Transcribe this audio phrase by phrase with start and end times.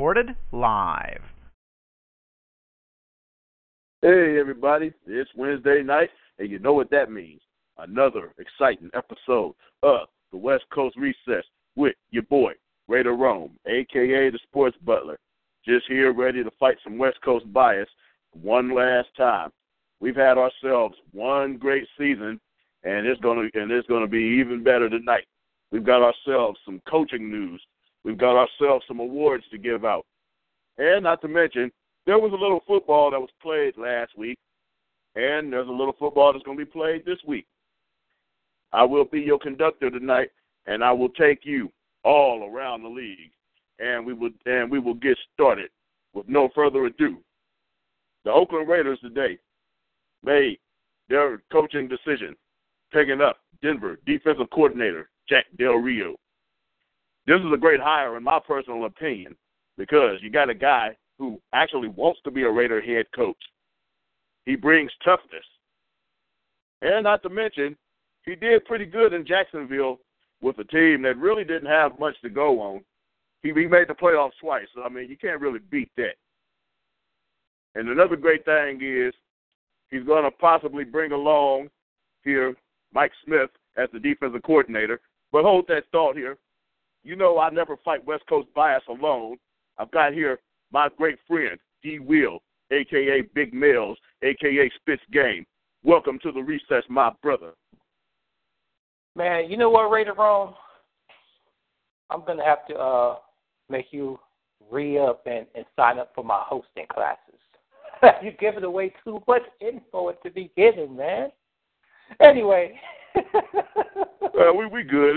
[0.00, 1.20] Recorded live.
[4.00, 4.94] Hey, everybody.
[5.06, 6.08] It's Wednesday night,
[6.38, 7.42] and you know what that means.
[7.76, 11.44] Another exciting episode of the West Coast Recess
[11.76, 12.52] with your boy,
[12.88, 14.30] Ray Raider Rome, a.k.a.
[14.30, 15.18] the Sports Butler.
[15.66, 17.88] Just here ready to fight some West Coast bias
[18.32, 19.50] one last time.
[20.00, 22.40] We've had ourselves one great season,
[22.84, 25.26] and it's gonna and it's gonna be even better tonight.
[25.70, 27.60] We've got ourselves some coaching news.
[28.04, 30.06] We've got ourselves some awards to give out,
[30.78, 31.70] and not to mention
[32.06, 34.38] there was a little football that was played last week,
[35.16, 37.46] and there's a little football that's going to be played this week.
[38.72, 40.30] I will be your conductor tonight,
[40.66, 41.70] and I will take you
[42.04, 43.32] all around the league,
[43.78, 45.70] and we will and we will get started
[46.14, 47.18] with no further ado.
[48.24, 49.38] The Oakland Raiders today
[50.24, 50.58] made
[51.08, 52.36] their coaching decision,
[52.92, 56.16] picking up Denver defensive coordinator Jack Del Rio.
[57.30, 59.36] This is a great hire, in my personal opinion,
[59.78, 63.38] because you got a guy who actually wants to be a Raider head coach.
[64.46, 65.44] He brings toughness.
[66.82, 67.76] And not to mention,
[68.24, 70.00] he did pretty good in Jacksonville
[70.42, 72.80] with a team that really didn't have much to go on.
[73.44, 74.66] He, he made the playoffs twice.
[74.74, 76.16] So, I mean, you can't really beat that.
[77.76, 79.14] And another great thing is
[79.88, 81.68] he's going to possibly bring along
[82.24, 82.56] here
[82.92, 85.00] Mike Smith as the defensive coordinator.
[85.30, 86.36] But hold that thought here.
[87.02, 89.36] You know I never fight West Coast bias alone.
[89.78, 90.38] I've got here
[90.72, 91.98] my great friend, D.
[91.98, 92.40] Will,
[92.70, 93.22] a.k.a.
[93.34, 94.70] Big Mills, a.k.a.
[94.80, 95.46] Spitz Game.
[95.82, 97.52] Welcome to the recess, my brother.
[99.16, 100.54] Man, you know what, Raider Rome?
[102.10, 103.16] I'm going to have to uh,
[103.68, 104.18] make you
[104.70, 107.40] re up and, and sign up for my hosting classes.
[108.22, 111.30] You're giving away too much info at the beginning, man.
[112.20, 112.78] Anyway.
[114.34, 115.16] well, we we good.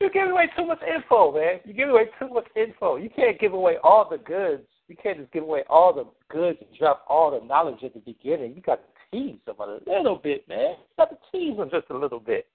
[0.00, 1.60] You're giving away too much info, man.
[1.64, 2.96] You're giving away too much info.
[2.96, 4.64] You can't give away all the goods.
[4.88, 8.00] You can't just give away all the goods and drop all the knowledge at the
[8.00, 8.54] beginning.
[8.54, 10.76] You got to tease them a little bit, man.
[10.78, 12.46] You got to tease them just a little bit.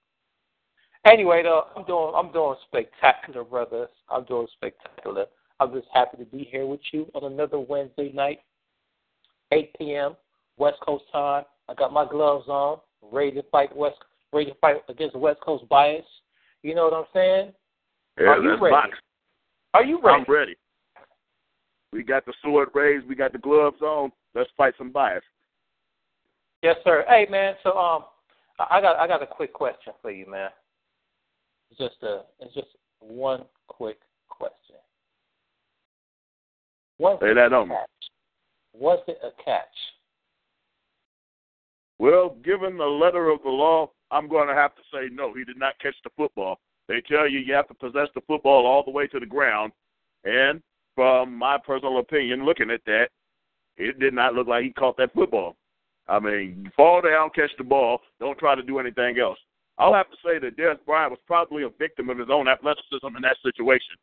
[1.10, 3.88] Anyway, though, I'm doing I'm doing spectacular, brothers.
[4.10, 5.26] I'm doing spectacular.
[5.58, 8.40] I'm just happy to be here with you on another Wednesday night,
[9.52, 10.16] 8 p.m.
[10.58, 11.44] West Coast time.
[11.68, 13.96] I got my gloves on, ready to fight West,
[14.32, 16.04] ready to fight against West Coast bias.
[16.62, 17.52] You know what I'm saying?
[18.18, 18.70] Yeah, Are you ready?
[18.70, 18.90] box.
[19.74, 20.24] Are you ready?
[20.26, 20.56] I'm ready.
[21.92, 23.06] We got the sword raised.
[23.08, 24.12] We got the gloves on.
[24.34, 25.22] Let's fight some bias.
[26.62, 27.04] Yes, sir.
[27.08, 27.54] Hey, man.
[27.62, 28.04] So, um,
[28.70, 30.50] I got I got a quick question for you, man.
[31.70, 32.68] It's just a it's just
[33.00, 34.76] one quick question.
[36.98, 37.74] Was Say it that a on me.
[37.74, 37.88] catch?
[38.74, 39.64] Was it a catch?
[41.98, 45.32] Well, given the letter of the law, I'm going to have to say no.
[45.34, 46.58] He did not catch the football.
[46.88, 49.72] They tell you you have to possess the football all the way to the ground,
[50.24, 50.60] and
[50.96, 53.08] from my personal opinion, looking at that,
[53.76, 55.56] it did not look like he caught that football.
[56.08, 58.00] I mean, fall down, catch the ball.
[58.18, 59.38] Don't try to do anything else.
[59.78, 63.06] I'll have to say that Dez Bryant was probably a victim of his own athleticism
[63.16, 63.94] in that situation.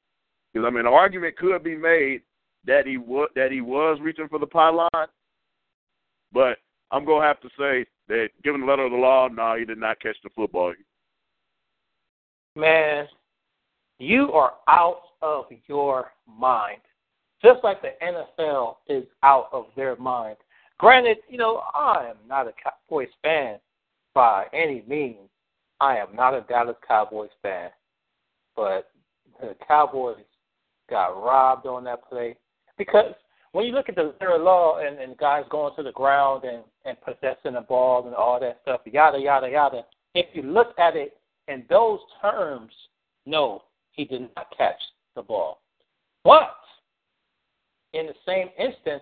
[0.53, 2.21] Because I mean, an argument could be made
[2.65, 4.89] that he was that he was reaching for the pylon,
[6.31, 6.57] but
[6.91, 9.77] I'm gonna have to say that, given the letter of the law, no, he did
[9.77, 10.73] not catch the football.
[12.55, 13.07] Man,
[13.99, 16.81] you are out of your mind.
[17.43, 20.37] Just like the NFL is out of their mind.
[20.79, 23.57] Granted, you know, I am not a Cowboys fan
[24.13, 25.29] by any means.
[25.79, 27.69] I am not a Dallas Cowboys fan.
[28.55, 28.89] But
[29.39, 30.25] the Cowboys
[30.89, 32.35] got robbed on that play.
[32.77, 33.13] Because
[33.57, 36.43] when you look at the letter of law and, and guys going to the ground
[36.43, 39.81] and, and possessing the ball and all that stuff, yada, yada, yada,
[40.13, 41.17] if you look at it
[41.47, 42.71] in those terms,
[43.25, 44.79] no, he did not catch
[45.15, 45.61] the ball.
[46.23, 46.55] But
[47.93, 49.01] in the same instance,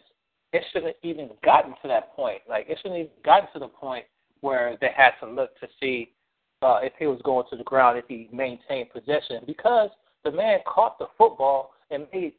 [0.54, 2.40] it shouldn't even gotten to that point.
[2.48, 4.06] Like it shouldn't even gotten to the point
[4.40, 6.14] where they had to look to see
[6.62, 9.90] uh, if he was going to the ground, if he maintained possession, because
[10.24, 12.32] the man caught the football and made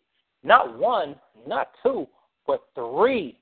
[0.46, 1.16] not one,
[1.46, 2.06] not two,
[2.46, 3.38] but three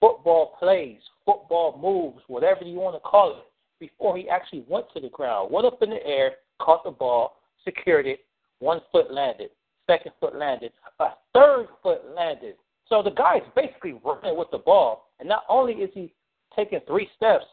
[0.00, 3.44] football plays, football moves, whatever you want to call it,
[3.80, 5.50] before he actually went to the ground.
[5.50, 8.20] Went up in the air, caught the ball, secured it,
[8.58, 9.50] one foot landed,
[9.86, 12.54] second foot landed, a third foot landed.
[12.88, 16.12] So the guy is basically running with the ball, and not only is he
[16.56, 17.44] taking three steps,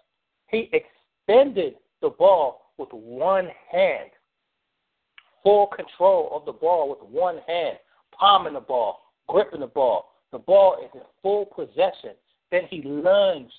[0.48, 4.10] he extended the ball with one hand.
[5.44, 7.78] Full control of the ball with one hand,
[8.20, 10.12] palming the ball, gripping the ball.
[10.32, 12.16] The ball is in full possession.
[12.52, 13.54] Then he lunged,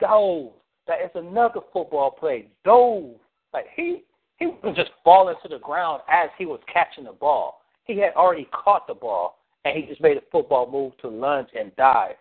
[0.00, 0.52] dove.
[0.86, 2.48] That is another football play.
[2.64, 3.16] Dove.
[3.52, 4.02] Like he
[4.38, 7.60] he wasn't just falling to the ground as he was catching the ball.
[7.84, 11.48] He had already caught the ball and he just made a football move to lunge
[11.58, 12.16] and dive.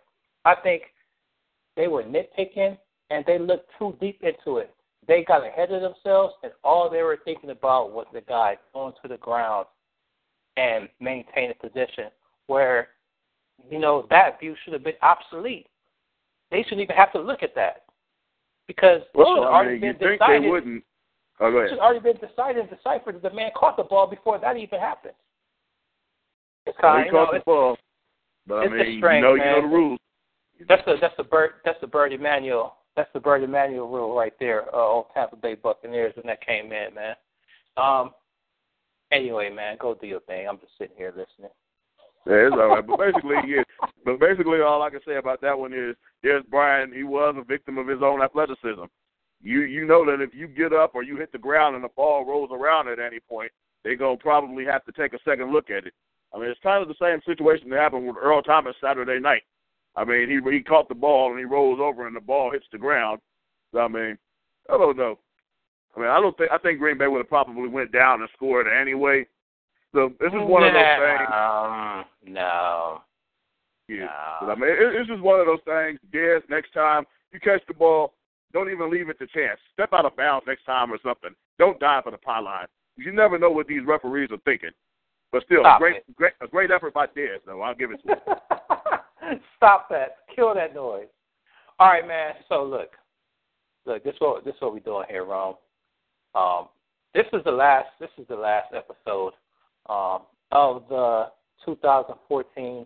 [0.45, 0.83] I think
[1.75, 2.77] they were nitpicking
[3.09, 4.73] and they looked too deep into it.
[5.07, 8.93] They got ahead of themselves and all they were thinking about was the guy going
[9.01, 9.65] to the ground
[10.57, 12.05] and maintain a position
[12.47, 12.89] where,
[13.69, 15.67] you know, that view should have been obsolete.
[16.51, 17.83] They shouldn't even have to look at that.
[18.67, 20.43] Because well, it should have I already mean, been you think decided.
[20.43, 20.83] they wouldn't.
[21.39, 24.07] Oh, go It should already been decided and deciphered that the man caught the ball
[24.07, 25.15] before that even happened.
[26.65, 27.77] It's Well, he you know, caught the ball,
[28.47, 29.99] but I mean, strange, you know, you know the rules.
[30.69, 34.33] that's the that's the bird that's the Bert Emanuel that's the Bert Emanuel rule right
[34.39, 34.73] there.
[34.73, 37.15] Uh, old Tampa Bay Buccaneers when that came in, man.
[37.75, 38.11] Um.
[39.13, 40.47] Anyway, man, go do your thing.
[40.47, 41.51] I'm just sitting here listening.
[42.25, 42.85] Yeah, it's all right.
[42.85, 43.63] But basically, yeah.
[44.05, 45.95] But basically, all I can say about that one is,
[46.25, 48.85] Dez Bryant, he was a victim of his own athleticism.
[49.41, 51.89] You you know that if you get up or you hit the ground and the
[51.89, 53.51] ball rolls around at any point,
[53.83, 55.93] they're gonna probably have to take a second look at it.
[56.33, 59.43] I mean, it's kind of the same situation that happened with Earl Thomas Saturday night.
[59.95, 62.65] I mean, he he caught the ball and he rolls over and the ball hits
[62.71, 63.19] the ground.
[63.73, 64.17] So, I mean,
[64.69, 65.19] I don't know.
[65.95, 68.29] I mean, I don't think I think Green Bay would have probably went down and
[68.35, 69.25] scored anyway.
[69.93, 71.29] So this is one of those things.
[71.31, 73.01] Um, no.
[73.87, 74.05] Yeah.
[74.05, 74.37] No.
[74.41, 75.99] But I mean, it, it's just one of those things.
[76.11, 78.13] Yes, next time you catch the ball,
[78.53, 79.59] don't even leave it to chance.
[79.73, 81.31] Step out of bounds next time or something.
[81.59, 82.65] Don't dive for the pylon.
[82.97, 84.71] You never know what these referees are thinking.
[85.31, 86.15] But still, Stop great, it.
[86.15, 87.61] great, a great effort by Dez, though.
[87.61, 89.39] I'll give it to him.
[89.57, 90.17] Stop that.
[90.35, 91.07] Kill that noise.
[91.79, 92.33] All right, man.
[92.49, 92.91] So look,
[93.85, 94.03] look.
[94.03, 95.55] This what this what we doing here, Rome.
[96.35, 96.67] Um,
[97.13, 97.89] this is the last.
[97.99, 99.33] This is the last episode
[99.89, 100.21] um,
[100.51, 101.27] of the
[101.67, 102.85] 2014-2015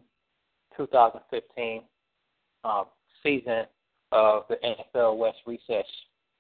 [2.64, 2.86] um,
[3.24, 3.66] season
[4.12, 5.86] of the NFL West recess.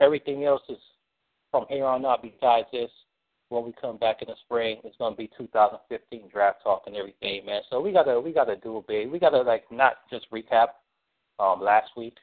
[0.01, 0.77] Everything else is
[1.51, 2.21] from here on out.
[2.21, 2.91] Besides this,
[3.49, 6.95] when we come back in the spring, it's going to be 2015 draft talk and
[6.95, 7.61] everything, man.
[7.69, 9.09] So we gotta we gotta do a big.
[9.09, 10.67] We gotta like not just recap
[11.39, 12.17] um, last week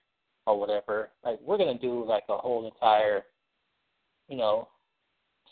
[0.47, 1.11] or whatever.
[1.25, 3.23] Like we're gonna do like a whole entire,
[4.29, 4.69] you know,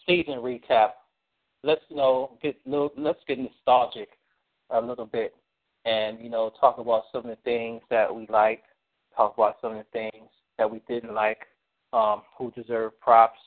[0.07, 0.91] season recap.
[1.63, 4.09] Let's you know get little, let's get nostalgic
[4.71, 5.35] a little bit,
[5.85, 8.67] and you know talk about some of the things that we liked.
[9.17, 10.29] Talk about some of the things
[10.59, 11.47] that we didn't like.
[11.93, 13.39] Um, who deserved props?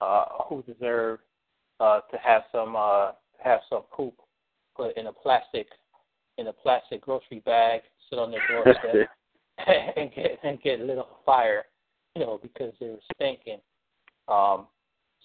[0.00, 1.22] Uh, who deserved
[1.80, 3.12] uh, to have some uh,
[3.42, 4.14] have some poop
[4.76, 5.66] put in a plastic
[6.38, 9.08] in a plastic grocery bag, sit on their doorstep,
[9.96, 11.64] and get and get lit on fire,
[12.14, 13.58] you know, because they were stinking.
[14.28, 14.66] Um,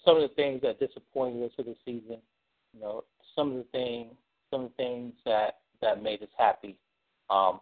[0.04, 2.18] some of the things that disappointed us for the season,
[2.72, 3.04] you know,
[3.34, 4.14] some of the things
[4.50, 6.76] some of the things that that made us happy.
[7.30, 7.60] Um,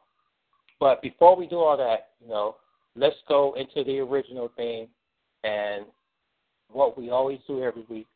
[0.79, 2.56] but before we do all that, you know,
[2.97, 4.89] let's go into the original thing
[5.44, 5.87] and
[6.69, 8.06] what we always do every week.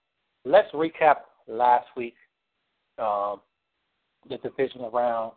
[0.45, 1.17] Let's recap
[1.49, 2.15] last week,
[2.99, 3.41] um,
[4.29, 5.33] the divisional round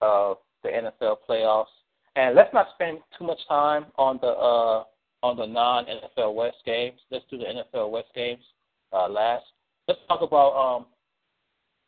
[0.00, 1.66] of the NFL playoffs,
[2.14, 4.84] and let's not spend too much time on the uh,
[5.26, 7.00] on the non NFL West games.
[7.10, 8.42] Let's do the NFL West games
[8.92, 9.44] uh, last.
[9.88, 10.86] Let's talk about um,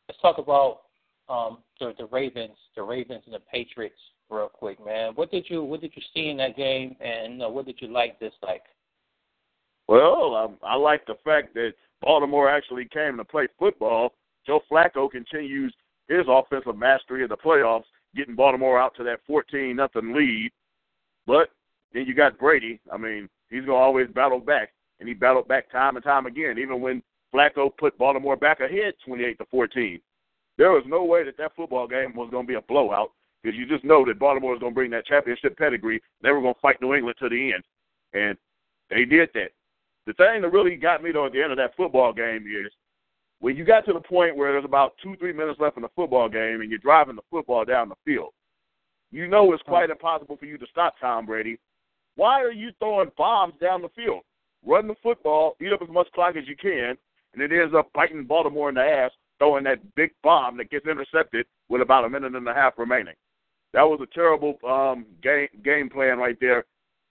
[0.08, 0.80] let's talk about
[1.28, 3.98] um, the the Ravens, the Ravens and the Patriots,
[4.30, 5.12] real quick, man.
[5.14, 7.88] What did you what did you see in that game, and uh, what did you
[7.88, 8.62] like, dislike?
[9.86, 14.12] Well, um, I like the fact that Baltimore actually came to play football.
[14.46, 15.74] Joe Flacco continues
[16.08, 20.50] his offensive mastery of the playoffs, getting Baltimore out to that 14 nothing lead.
[21.26, 21.50] But
[21.92, 22.80] then you got Brady.
[22.92, 26.58] I mean, he's to always battle back, and he battled back time and time again,
[26.58, 27.02] even when
[27.34, 30.00] Flacco put Baltimore back ahead 28 to 14.
[30.56, 33.66] There was no way that that football game was to be a blowout because you
[33.66, 36.00] just know that Baltimore going to bring that championship pedigree.
[36.22, 37.64] They were to fight New England to the end,
[38.12, 38.36] and
[38.90, 39.50] they did that.
[40.06, 42.72] The thing that really got me though at the end of that football game is
[43.40, 45.90] when you got to the point where there's about two, three minutes left in the
[45.94, 48.32] football game and you're driving the football down the field.
[49.10, 51.58] You know it's quite impossible for you to stop Tom Brady.
[52.18, 54.22] Why are you throwing bombs down the field?
[54.66, 56.96] Run the football, eat up as much clock as you can,
[57.32, 60.84] and it ends up biting Baltimore in the ass, throwing that big bomb that gets
[60.84, 63.14] intercepted with about a minute and a half remaining.
[63.72, 66.64] That was a terrible um, game game plan right there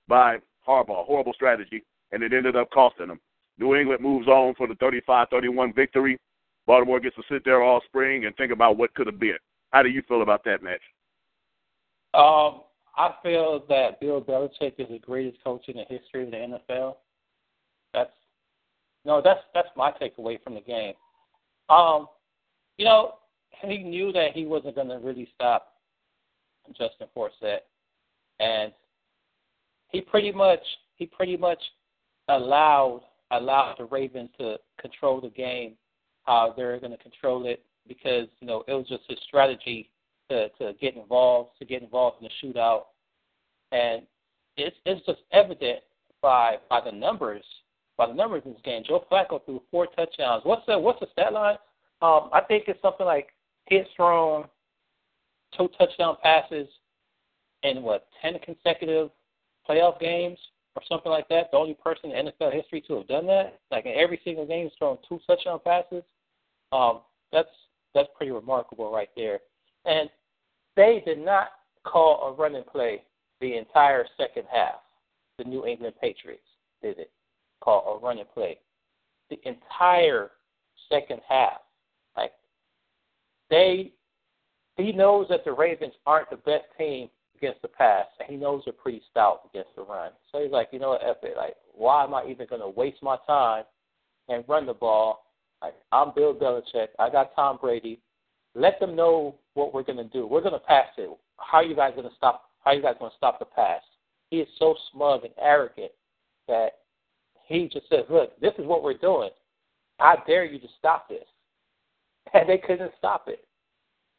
[0.09, 1.05] by Harbaugh.
[1.05, 1.85] Horrible strategy.
[2.11, 3.21] and it ended up costing them.
[3.57, 6.17] New England moves on for the 35-31 victory.
[6.65, 9.37] Baltimore gets to sit there all spring and think about what could have been.
[9.71, 10.81] How do you feel about that match?
[12.13, 12.63] Um,
[12.97, 16.95] I feel that Bill Belichick is the greatest coach in the history of the NFL.
[17.93, 18.11] That's
[19.05, 20.93] no, that's that's my takeaway from the game.
[21.69, 22.07] Um,
[22.77, 23.13] you know,
[23.61, 25.73] he knew that he wasn't going to really stop
[26.69, 27.59] Justin Forsett,
[28.39, 28.73] and
[29.89, 30.59] he pretty much
[30.95, 31.59] he pretty much
[32.29, 33.01] allowed
[33.31, 35.73] allowed the Ravens to control the game
[36.23, 39.89] how they're going to control it because you know it was just his strategy
[40.29, 42.83] to to get involved to get involved in the shootout,
[43.71, 44.03] and
[44.55, 45.79] it's it's just evident
[46.21, 47.43] by by the numbers
[47.97, 48.83] by the numbers in this game.
[48.87, 50.43] Joe Flacco threw four touchdowns.
[50.45, 51.57] What's the what's the stat line?
[52.01, 53.29] Um, I think it's something like
[53.65, 54.45] hits thrown,
[55.57, 56.67] two touchdown passes,
[57.63, 59.09] in what ten consecutive
[59.67, 60.37] playoff games
[60.75, 61.51] or something like that.
[61.51, 64.65] The only person in NFL history to have done that, like in every single game,
[64.65, 66.03] he's thrown two touchdown passes.
[66.71, 67.49] Um, that's
[67.93, 69.39] that's pretty remarkable right there.
[69.87, 70.09] And
[70.75, 71.47] they did not
[71.85, 73.03] call a running play
[73.41, 74.75] the entire second half.
[75.37, 76.41] The New England Patriots
[76.81, 77.11] did it,
[77.61, 78.59] call a running play.
[79.29, 80.31] The entire
[80.89, 81.61] second half.
[82.15, 82.31] Like
[83.49, 83.93] they
[84.77, 88.61] he knows that the Ravens aren't the best team against the pass, and he knows
[88.65, 90.11] they're pretty stout against the run.
[90.31, 91.35] So he's like, you know what, F it.
[91.35, 93.63] Like, why am I even going to waste my time
[94.29, 95.25] and run the ball?
[95.61, 96.89] Like, I'm Bill Belichick.
[96.99, 97.99] I got Tom Brady.
[98.53, 100.27] Let them know what we're going to do.
[100.27, 101.09] We're going to pass it.
[101.37, 102.43] How are you guys going to stop?
[102.63, 103.81] How are you guys going to stop the pass?
[104.29, 105.91] He is so smug and arrogant
[106.47, 106.69] that
[107.47, 109.31] he just says, "Look, this is what we're doing.
[109.99, 111.25] I dare you to stop this,"
[112.33, 113.45] and they couldn't stop it.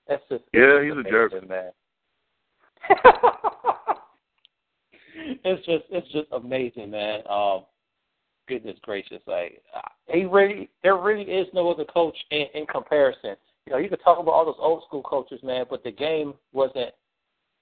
[0.09, 1.71] That's just yeah, he's a jerk, man.
[5.45, 7.21] it's just it's just amazing, man.
[7.31, 7.65] Um,
[8.49, 9.63] goodness gracious, like
[10.09, 13.37] he really there really is no other coach in, in comparison.
[13.69, 16.33] You know, you could talk about all those old school coaches, man, but the game
[16.55, 16.89] wasn't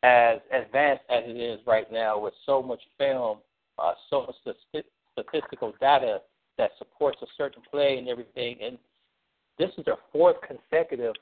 [0.05, 3.39] as advanced as it is right now with so much film,
[3.77, 4.57] uh, so much
[5.17, 6.21] statistical data
[6.59, 8.57] that supports a certain play and everything.
[8.63, 8.79] And
[9.59, 11.15] this is their fourth consecutive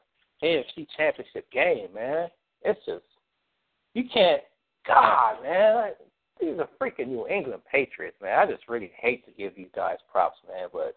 [0.42, 2.28] AFC Championship game, man.
[2.60, 3.06] It's just
[3.94, 4.42] you can't.
[4.86, 5.92] God, man,
[6.38, 8.38] these are freaking New England Patriots, man.
[8.38, 10.94] I just really hate to give you guys props, man, but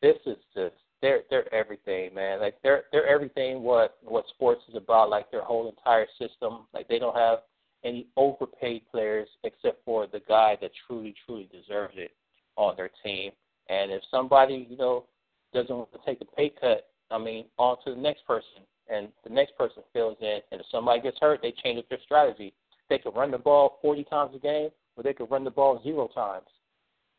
[0.00, 2.40] this is just they're they're everything, man.
[2.40, 5.10] Like they're they're everything what what sports is about.
[5.10, 6.66] Like their whole entire system.
[6.72, 7.40] Like they don't have
[7.84, 12.12] any overpaid players except for the guy that truly truly deserves it
[12.56, 13.32] on their team.
[13.68, 15.06] And if somebody you know
[15.52, 19.08] doesn't want to take a pay cut, I mean, on to the next person and
[19.24, 22.52] the next person fills in, and if somebody gets hurt, they change up their strategy.
[22.88, 25.80] They could run the ball 40 times a game, or they could run the ball
[25.82, 26.46] zero times.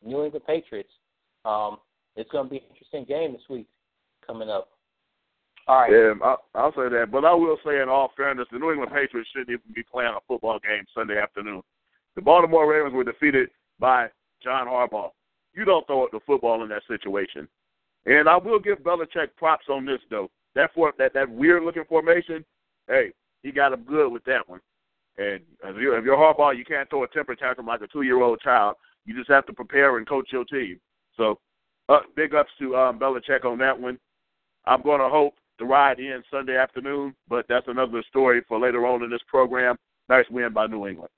[0.04, 0.92] New England Patriots.
[1.44, 1.78] Um,
[2.16, 3.66] it's going to be an interesting game this week
[4.26, 4.68] coming up.
[5.66, 5.90] All right.
[5.92, 7.08] Yeah, I'll, I'll say that.
[7.10, 10.12] But I will say, in all fairness, the New England Patriots shouldn't even be playing
[10.14, 11.62] a football game Sunday afternoon.
[12.16, 14.08] The Baltimore Ravens were defeated by
[14.42, 15.10] John Harbaugh.
[15.54, 17.48] You don't throw up the football in that situation.
[18.06, 21.84] And I will give Belichick props on this, though that for that that weird looking
[21.88, 22.44] formation,
[22.88, 23.12] hey,
[23.42, 24.60] he got him good with that one.
[25.16, 28.02] And if you're, if you're Harbaugh, you can't throw a temper tantrum like a two
[28.02, 28.76] year old child.
[29.04, 30.80] You just have to prepare and coach your team.
[31.16, 31.38] So,
[31.88, 33.98] uh, big ups to um, Belichick on that one.
[34.66, 38.86] I'm going to hope to ride in Sunday afternoon, but that's another story for later
[38.86, 39.76] on in this program.
[40.08, 41.10] Nice win by New England.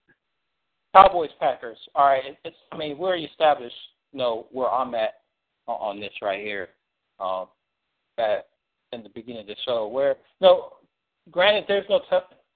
[0.95, 1.79] Cowboys Packers.
[1.95, 3.75] All right, it's I mean we already established
[4.12, 5.15] you know where I'm at
[5.67, 6.69] on this right here.
[7.21, 7.47] Um,
[8.17, 8.49] that
[8.93, 10.73] in the beginning of the show, where no,
[11.31, 12.00] granted, there's no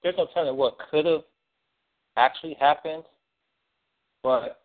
[0.01, 1.21] there's no telling what could have
[2.17, 3.03] actually happened,
[4.23, 4.61] but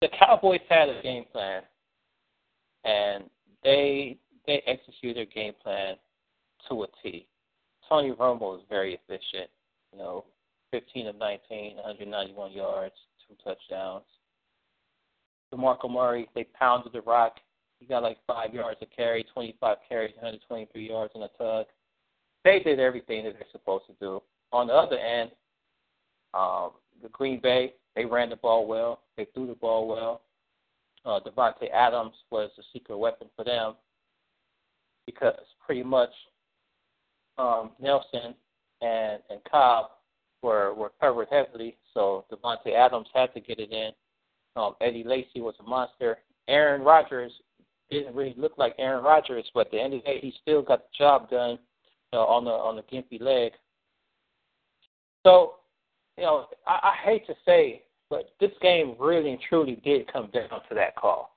[0.00, 1.62] the Cowboys had a game plan,
[2.84, 3.24] and
[3.62, 5.96] they they execute their game plan
[6.68, 7.26] to a T.
[7.88, 9.50] Tony Romo is very efficient.
[9.92, 10.24] You know,
[10.70, 12.94] 15 of 19, 191 yards,
[13.26, 14.04] two touchdowns.
[15.52, 17.38] DeMarco Murray, they pounded the rock
[17.78, 21.66] he got like five yards a carry, 25 carries, 123 yards in a tug.
[22.44, 24.22] They did everything that they're supposed to do.
[24.52, 25.30] On the other end,
[26.34, 26.72] um,
[27.02, 29.02] the Green Bay, they ran the ball well.
[29.16, 30.22] They threw the ball well.
[31.04, 33.74] Uh, Davante Adams was the secret weapon for them
[35.06, 36.10] because pretty much
[37.38, 38.34] um, Nelson
[38.82, 39.86] and and Cobb
[40.42, 43.90] were were covered heavily, so Davante Adams had to get it in.
[44.56, 46.18] Um, Eddie Lacy was a monster.
[46.48, 47.32] Aaron Rodgers
[47.90, 50.62] didn't really look like Aaron Rodgers, but at the end of the day, he still
[50.62, 51.58] got the job done
[52.12, 53.52] uh, on the on the gimpy leg.
[55.24, 55.54] So,
[56.16, 60.30] you know, I, I hate to say But this game really and truly did come
[60.32, 61.36] down to that call.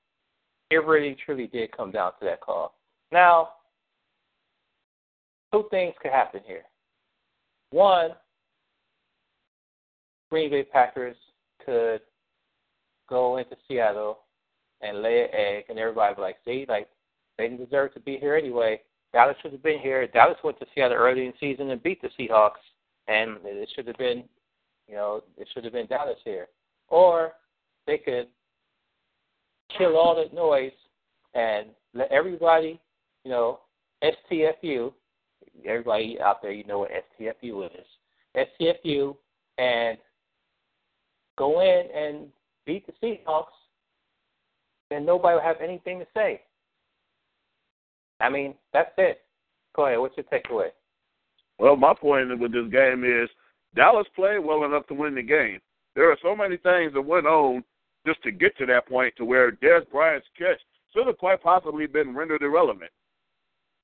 [0.69, 2.75] It really truly did come down to that call.
[3.11, 3.49] Now,
[5.51, 6.63] two things could happen here.
[7.71, 8.11] One,
[10.29, 11.17] Green Bay Packers
[11.65, 12.01] could
[13.09, 14.19] go into Seattle
[14.81, 16.87] and lay an egg, and everybody be like, see, like
[17.37, 18.79] they didn't deserve to be here anyway.
[19.13, 20.07] Dallas should have been here.
[20.07, 22.63] Dallas went to Seattle early in the season and beat the Seahawks,
[23.09, 24.23] and it should have been,
[24.87, 26.47] you know, it should have been Dallas here.
[26.91, 27.31] Or
[27.87, 28.27] they could
[29.75, 30.71] kill all the noise
[31.33, 32.79] and let everybody,
[33.23, 33.61] you know,
[34.03, 34.93] STFU,
[35.65, 37.85] everybody out there, you know what STFU is.
[38.35, 39.15] STFU
[39.57, 39.97] and
[41.37, 42.27] go in and
[42.65, 43.45] beat the Seahawks,
[44.91, 46.41] and nobody will have anything to say.
[48.19, 49.21] I mean, that's it.
[49.75, 49.99] Go ahead.
[49.99, 50.69] What's your takeaway?
[51.57, 53.29] Well, my point with this game is
[53.75, 55.59] Dallas played well enough to win the game.
[55.95, 57.63] There are so many things that went on
[58.05, 60.59] just to get to that point to where Dez Bryant's catch
[60.93, 62.91] should have quite possibly been rendered irrelevant.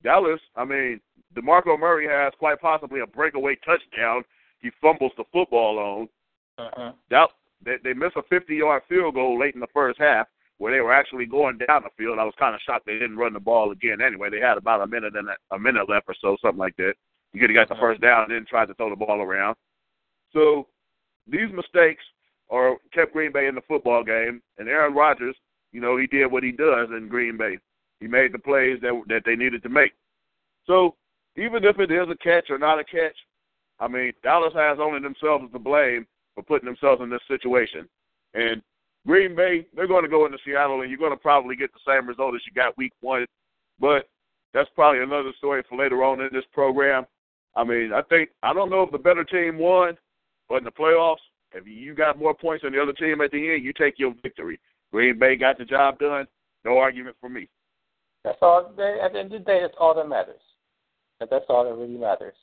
[0.02, 1.00] Dallas, I mean,
[1.34, 4.22] DeMarco Murray has quite possibly a breakaway touchdown.
[4.60, 6.08] He fumbles the football on.
[6.58, 6.92] Uh-huh.
[7.10, 7.28] That,
[7.64, 10.26] they, they miss a 50-yard field goal late in the first half
[10.58, 12.18] where they were actually going down the field.
[12.18, 14.00] I was kind of shocked they didn't run the ball again.
[14.04, 16.76] Anyway, they had about a minute and a, a minute left or so, something like
[16.76, 16.94] that.
[17.32, 19.54] You could have got the first down and then tried to throw the ball around.
[20.32, 20.66] So
[21.28, 22.02] these mistakes
[22.50, 24.40] are kept Green Bay in the football game.
[24.58, 25.36] And Aaron Rodgers,
[25.72, 27.58] you know, he did what he does in Green Bay.
[28.00, 29.92] He made the plays that that they needed to make.
[30.66, 30.94] So
[31.36, 33.16] even if it is a catch or not a catch,
[33.80, 37.88] I mean, Dallas has only themselves to blame for putting themselves in this situation.
[38.34, 38.62] And
[39.06, 41.80] Green Bay, they're going to go into Seattle, and you're going to probably get the
[41.86, 43.26] same result as you got Week One.
[43.80, 44.08] But
[44.52, 47.06] that's probably another story for later on in this program.
[47.56, 49.96] I mean, I think I don't know if the better team won,
[50.48, 51.16] but in the playoffs,
[51.52, 54.14] if you got more points than the other team at the end, you take your
[54.22, 54.60] victory.
[54.92, 56.26] Green Bay got the job done.
[56.64, 57.48] No argument for me.
[58.24, 58.66] That's all.
[58.68, 58.76] At
[59.12, 60.40] the end of the day, that's all that matters.
[61.20, 62.34] That's all that really matters.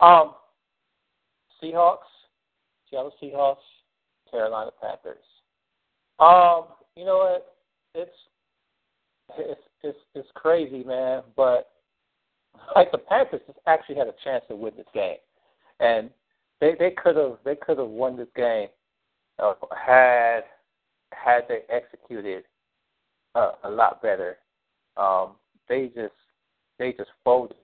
[0.00, 0.34] Um,
[1.62, 1.98] Seahawks,
[2.90, 3.56] Seattle Seahawks,
[4.30, 5.24] Carolina Panthers.
[6.18, 7.54] Um, you know what?
[7.94, 8.10] It's
[9.38, 11.22] it's it's it's crazy, man.
[11.36, 11.70] But
[12.74, 15.16] like the Panthers actually had a chance to win this game,
[15.80, 16.10] and
[16.60, 18.68] they they could have they could have won this game
[19.38, 20.42] uh, had
[21.12, 22.44] had they executed
[23.34, 24.38] uh, a lot better.
[24.96, 25.32] Um,
[25.68, 26.14] they just
[26.78, 27.56] they just folded,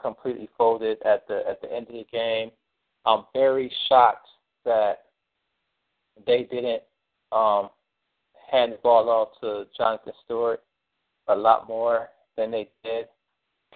[0.00, 2.50] completely folded at the at the end of the game.
[3.06, 4.28] I'm very shocked
[4.64, 5.04] that
[6.26, 6.82] they didn't
[7.32, 7.70] um,
[8.50, 10.62] hand the ball off to Jonathan Stewart
[11.28, 13.06] a lot more than they did.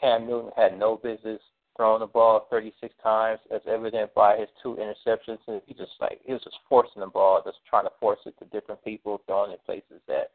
[0.01, 1.41] Cam Newton had no business
[1.79, 5.39] throwing the ball 36 times, as evident by his two interceptions.
[5.47, 8.35] And he just like he was just forcing the ball, just trying to force it
[8.41, 10.33] to different people, throwing in places that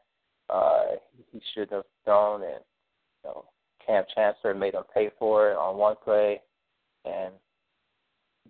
[0.49, 0.95] uh,
[1.31, 2.41] he should have thrown.
[2.41, 2.63] And
[3.23, 3.45] you know,
[3.85, 6.41] Kam Chancellor made him pay for it on one play,
[7.05, 7.33] and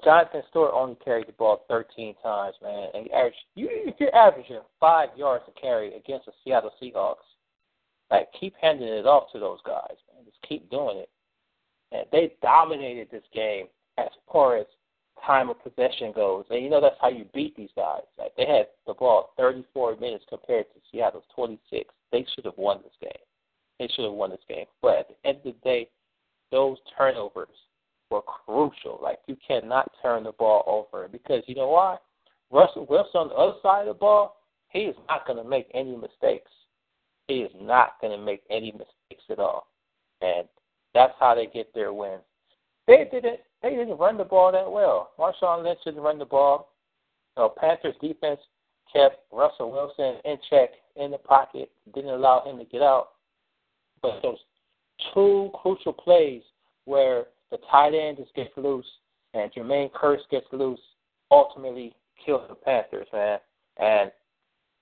[0.04, 2.90] Jonathan Stewart only carried the ball 13 times, man.
[2.94, 7.26] And average, you're averaging five yards to carry against the Seattle Seahawks,
[8.12, 10.26] like keep handing it off to those guys, man.
[10.26, 11.10] Just keep doing it.
[12.12, 14.66] They dominated this game as far as
[15.26, 16.46] time of possession goes.
[16.50, 18.02] And you know that's how you beat these guys.
[18.18, 21.94] Like they had the ball 34 minutes compared to Seattle's 26.
[22.12, 23.12] They should have won this game.
[23.80, 24.66] They should have won this game.
[24.82, 25.90] But at the end of the day,
[26.52, 27.48] those turnovers
[28.10, 29.00] were crucial.
[29.02, 31.98] Like you cannot turn the ball over because you know why?
[32.52, 34.38] Russell Wilson on the other side of the ball,
[34.70, 36.52] he is not going to make any mistakes.
[37.28, 39.68] He is not going to make any mistakes at all,
[40.22, 40.48] and
[40.94, 42.22] that's how they get their wins.
[42.88, 43.40] They didn't.
[43.62, 45.12] They didn't run the ball that well.
[45.18, 46.74] Marshawn Lynch didn't run the ball.
[47.38, 48.40] You Panthers defense
[48.92, 53.12] kept Russell Wilson in check in the pocket, didn't allow him to get out.
[54.02, 54.38] But those
[55.14, 56.42] two crucial plays
[56.86, 58.86] where the tight end just gets loose
[59.34, 60.80] and Jermaine Kearse gets loose,
[61.32, 63.40] ultimately kills the Panthers, man.
[63.78, 64.12] And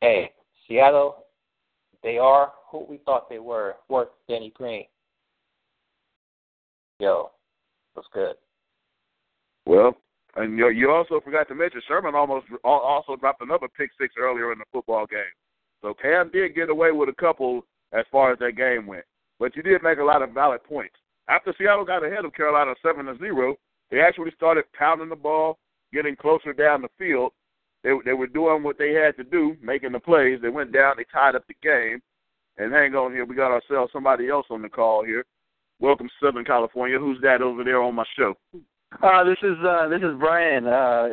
[0.02, 0.32] hey,
[0.68, 1.26] Seattle,
[2.04, 4.86] they are who we thought they were, worth Denny Green.
[7.02, 7.32] Yo,
[7.96, 8.36] was good.
[9.66, 9.98] Well,
[10.36, 14.52] and you, you also forgot to mention Sherman almost also dropped another pick six earlier
[14.52, 15.34] in the football game.
[15.82, 19.04] So Cam did get away with a couple as far as that game went,
[19.40, 20.94] but you did make a lot of valid points.
[21.28, 23.56] After Seattle got ahead of Carolina seven to zero,
[23.90, 25.58] they actually started pounding the ball,
[25.92, 27.32] getting closer down the field.
[27.84, 30.38] They they were doing what they had to do, making the plays.
[30.40, 32.00] They went down, they tied up the game.
[32.58, 35.26] And hang on here, we got ourselves somebody else on the call here.
[35.82, 37.00] Welcome, Southern California.
[37.00, 38.36] Who's that over there on my show?
[39.02, 41.08] Uh, this is uh, this is Brian uh,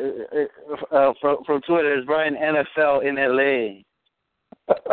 [0.91, 1.97] uh, from from Twitter.
[1.97, 3.81] It's Brian NFL in LA.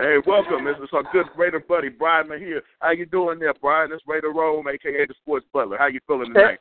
[0.01, 0.65] Hey, welcome.
[0.65, 2.63] This is our good Raider buddy Brian here.
[2.81, 3.91] How you doing there, Brian?
[3.91, 5.77] This Raider Rome, aka the Sports Butler.
[5.77, 6.59] How you feeling tonight?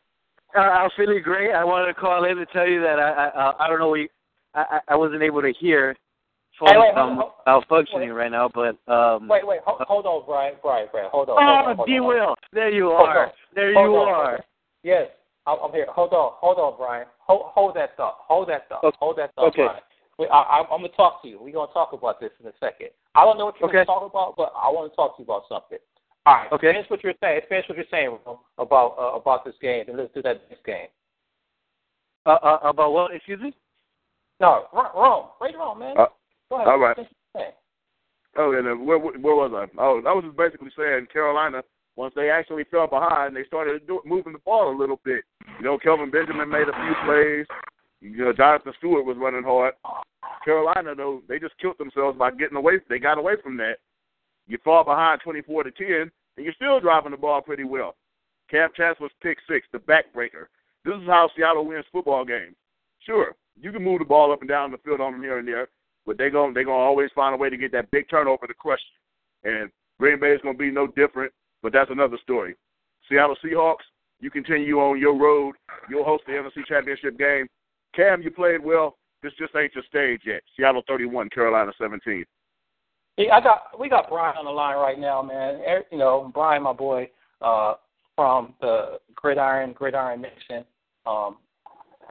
[0.54, 1.54] Uh, I'm feeling great.
[1.54, 4.10] I wanted to call in to tell you that I I, I don't know we
[4.54, 5.96] I I wasn't able to hear.
[6.60, 9.28] Phone wait, um, hold- malfunctioning right now, but um.
[9.28, 11.36] Wait, wait, hold, hold on, Brian, Brian, Brian, hold on.
[11.38, 12.00] Oh, hold on, hold D.
[12.00, 13.34] Will, there you are.
[13.54, 14.46] There Hold you on, are.
[14.84, 15.10] Yes,
[15.46, 15.88] I'm, I'm here.
[15.90, 17.08] Hold on, hold on, Brian.
[17.20, 18.20] Hold, hold that thought.
[18.28, 18.84] Hold that thought.
[18.86, 18.98] Okay.
[19.00, 19.64] Hold that thought, Okay.
[19.64, 19.82] Brian.
[20.18, 21.40] Wait, I, I'm gonna talk to you.
[21.42, 22.90] We're gonna talk about this in a second.
[23.16, 23.84] I don't know what you're Okay.
[23.84, 25.80] gonna talk about, but I want to talk to you about something.
[26.26, 26.52] All right.
[26.54, 26.72] Okay.
[26.72, 27.42] Finish what you're saying.
[27.50, 28.18] Finish what you're saying
[28.58, 30.88] about uh, about this game, and let's do that next game.
[32.26, 33.14] Uh, uh, about what?
[33.14, 33.54] Excuse me.
[34.40, 34.92] No, wrong.
[34.96, 35.98] Ron right on, man.
[35.98, 36.06] Uh,
[36.50, 36.68] Go ahead.
[36.68, 36.96] all right.
[36.96, 37.54] Finish what you're saying.
[38.38, 39.66] Oh, and uh, where, where was I?
[39.80, 41.64] Oh, I was just basically saying Carolina.
[41.96, 45.24] Once they actually fell behind, they started do, moving the ball a little bit.
[45.60, 47.46] You know, Kelvin Benjamin made a few plays.
[48.02, 49.74] You know, Jonathan Stewart was running hard.
[50.44, 52.74] Carolina, though, they just killed themselves by getting away.
[52.90, 53.78] They got away from that.
[54.48, 57.96] You fall behind twenty-four to ten, and you're still driving the ball pretty well.
[58.52, 60.48] Kam Chancellor's pick six, the backbreaker.
[60.84, 62.56] This is how Seattle wins football games.
[63.00, 65.48] Sure, you can move the ball up and down the field on them here and
[65.48, 65.70] there,
[66.06, 68.48] but they're going they're going to always find a way to get that big turnover
[68.48, 68.80] to crush
[69.44, 69.52] you.
[69.52, 72.56] And Green Bay is going to be no different, but that's another story.
[73.10, 73.86] Seattle Seahawks,
[74.20, 75.56] you continue on your road.
[75.90, 77.48] You'll host the NFC Championship game.
[77.96, 78.98] Cam, you played well.
[79.24, 80.42] This just ain't your stage yet.
[80.56, 82.26] Seattle 31, Carolina 17.
[83.18, 85.62] Hey, I got we got Brian on the line right now, man.
[85.68, 87.10] Er- You know, Brian, my boy,
[87.42, 87.76] uh,
[88.16, 90.66] from the Gridiron Gridiron Nation.
[91.06, 91.38] Um,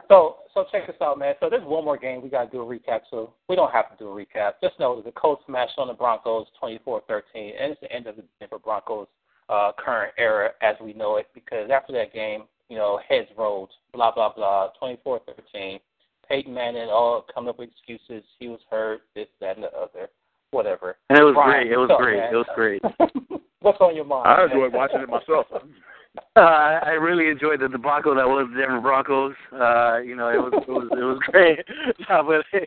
[0.07, 1.35] so so check this out, man.
[1.39, 3.01] So there's one more game we got to do a recap.
[3.11, 4.53] So we don't have to do a recap.
[4.61, 7.01] Just know that the Colts smashed on the Broncos 24-13,
[7.35, 9.07] and it's the end of the Denver Broncos
[9.49, 11.27] uh, current era as we know it.
[11.33, 15.79] Because after that game, you know, heads rolled, blah blah blah, 24-13.
[16.27, 18.23] Peyton Manning all coming up with excuses.
[18.39, 20.09] He was hurt, this, that, and the other,
[20.51, 20.97] whatever.
[21.09, 21.71] And it was Brian, great.
[21.71, 22.17] It was what's up, great.
[22.17, 23.41] It was great.
[23.61, 24.27] What's on your mind?
[24.27, 25.47] I enjoyed watching it myself.
[26.35, 29.35] Uh, I I really enjoyed the debacle that was the Denver Broncos.
[29.51, 31.59] Uh, you know, it was it was it was great.
[32.09, 32.59] no, but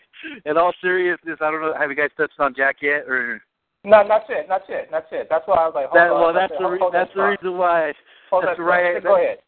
[0.44, 1.74] in all seriousness, I don't know.
[1.78, 3.04] Have you guys touched on Jack yet?
[3.08, 3.40] Or
[3.84, 5.26] No, not yet, not yet, not yet.
[5.30, 6.10] That's why I was like, hold that?
[6.10, 6.20] on.
[6.20, 7.92] Well, that's the on, re- that's the reason why.
[8.30, 9.02] Hold that's that right.
[9.02, 9.38] Go ahead.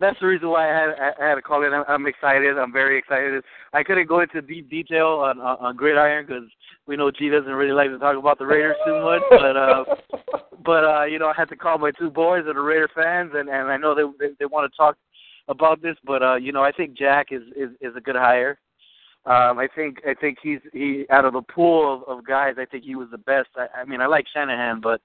[0.00, 1.72] That's the reason why I had I had to call in.
[1.72, 2.56] I'm, I'm excited.
[2.56, 3.42] I'm very excited.
[3.72, 6.44] I couldn't go into deep detail on on, on Gridiron because
[6.86, 9.22] we know G doesn't really like to talk about the Raiders too much.
[9.30, 9.84] But uh,
[10.64, 13.32] but uh, you know, I had to call my two boys that are Raider fans,
[13.34, 14.96] and and I know they they, they want to talk
[15.48, 15.96] about this.
[16.04, 18.58] But uh, you know, I think Jack is is is a good hire.
[19.26, 22.54] Um, I think I think he's he out of the pool of, of guys.
[22.56, 23.48] I think he was the best.
[23.56, 25.00] I, I mean, I like Shanahan, but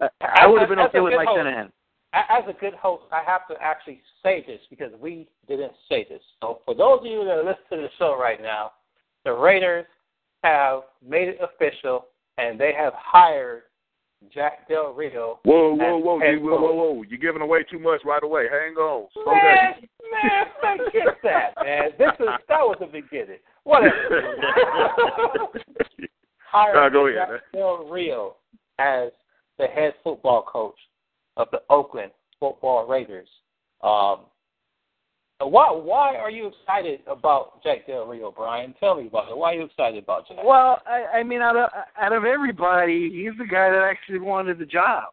[0.00, 1.28] uh, I would have been okay with Mike.
[1.34, 1.70] Shanahan.
[2.14, 6.22] As a good host, I have to actually say this because we didn't say this.
[6.40, 8.72] So for those of you that are listening to the show right now,
[9.24, 9.84] the Raiders
[10.42, 12.06] have made it official,
[12.38, 13.64] and they have hired
[14.32, 15.40] Jack Del Rio.
[15.44, 17.02] Whoa, whoa, whoa, G, whoa, whoa, whoa!
[17.02, 18.46] You're giving away too much right away.
[18.50, 19.08] Hang on.
[19.12, 19.82] Slow Man, down.
[20.62, 21.90] man, forget that, man.
[21.98, 23.38] This is that was the beginning.
[23.64, 23.92] Whatever.
[26.50, 27.40] Hired ahead, Jack man.
[27.52, 28.36] Del Rio
[28.78, 29.10] as
[29.58, 30.78] the head football coach
[31.38, 33.28] of the Oakland Football Raiders.
[33.82, 34.26] Um,
[35.40, 38.74] why why are you excited about Jack Del Rio, Brian?
[38.80, 39.36] Tell me about it.
[39.36, 40.38] Why are you excited about Jack?
[40.44, 44.58] Well, I, I mean, out of out of everybody, he's the guy that actually wanted
[44.58, 45.04] the job.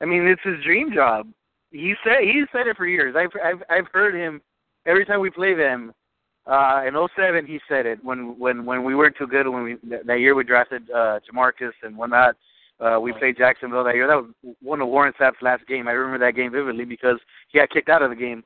[0.00, 1.28] I mean, it's his dream job.
[1.70, 3.14] He said he said it for years.
[3.16, 4.42] I've I've I've heard him
[4.84, 5.94] every time we play them.
[6.46, 9.48] Uh, in '07, he said it when when when we weren't too good.
[9.48, 12.34] When we that, year we drafted uh, JaMarcus and whatnot.
[12.84, 14.06] Uh, we played Jacksonville that year.
[14.06, 15.88] That was one of Warren Sapp's last game.
[15.88, 17.18] I remember that game vividly because
[17.48, 18.44] he got kicked out of the game.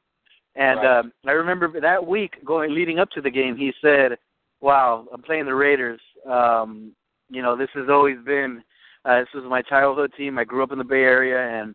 [0.54, 0.98] And Right.
[0.98, 4.16] um, I remember that week going leading up to the game, he said,
[4.60, 6.00] "Wow, I'm playing the Raiders.
[6.24, 6.92] Um,
[7.30, 8.62] you know, this has always been
[9.04, 10.38] uh, this was my childhood team.
[10.38, 11.74] I grew up in the Bay Area, and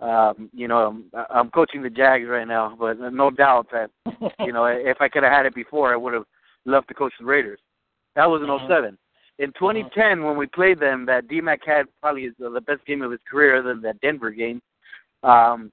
[0.00, 2.74] um, you know, I'm, I'm coaching the Jags right now.
[2.78, 3.90] But no doubt that
[4.40, 6.24] you know, if I could have had it before, I would have
[6.64, 7.60] loved to coach the Raiders.
[8.14, 8.66] That was in Mhm.
[8.68, 8.98] '07.
[9.38, 13.12] In 2010, when we played them, that D-Mac had probably the the best game of
[13.12, 14.60] his career, other than that Denver game.
[15.22, 15.70] Um,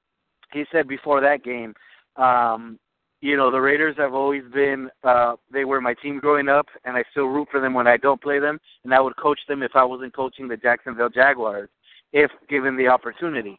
[0.53, 1.73] he said before that game,
[2.15, 2.79] um,
[3.21, 6.95] you know, the Raiders have always been, uh, they were my team growing up, and
[6.95, 9.63] I still root for them when I don't play them, and I would coach them
[9.63, 11.69] if I wasn't coaching the Jacksonville Jaguars,
[12.13, 13.57] if given the opportunity.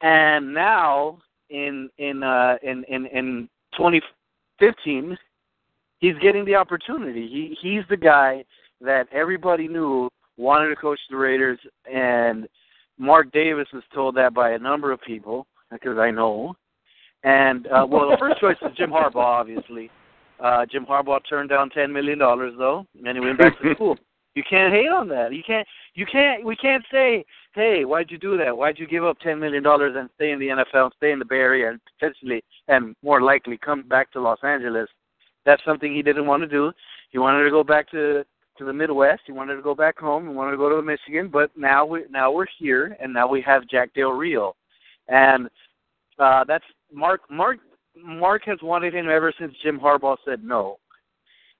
[0.00, 1.18] And now,
[1.50, 5.16] in in uh, in in in 2015,
[5.98, 7.28] he's getting the opportunity.
[7.28, 8.44] He he's the guy
[8.80, 11.58] that everybody knew wanted to coach the Raiders,
[11.92, 12.48] and
[12.98, 16.54] Mark Davis was told that by a number of people because I know.
[17.22, 19.90] And uh, well, the first choice was Jim Harbaugh, obviously.
[20.40, 23.96] Uh, Jim Harbaugh turned down ten million dollars though, and he went back to school.
[24.34, 25.32] You can't hate on that.
[25.32, 25.66] You can't.
[25.94, 26.44] You can't.
[26.44, 28.56] We can't say, "Hey, why'd you do that?
[28.56, 31.24] Why'd you give up ten million dollars and stay in the NFL, stay in the
[31.24, 34.88] Bay Area, and potentially and more likely come back to Los Angeles?"
[35.46, 36.72] That's something he didn't want to do.
[37.10, 38.24] He wanted to go back to
[38.58, 39.22] to the Midwest.
[39.26, 40.28] He wanted to go back home.
[40.28, 41.28] He wanted to go to Michigan.
[41.32, 44.54] But now we now we're here, and now we have Jack Del Rio,
[45.08, 45.48] and
[46.18, 47.22] uh, that's Mark.
[47.30, 47.58] Mark
[47.96, 50.78] Mark has wanted him ever since Jim Harbaugh said no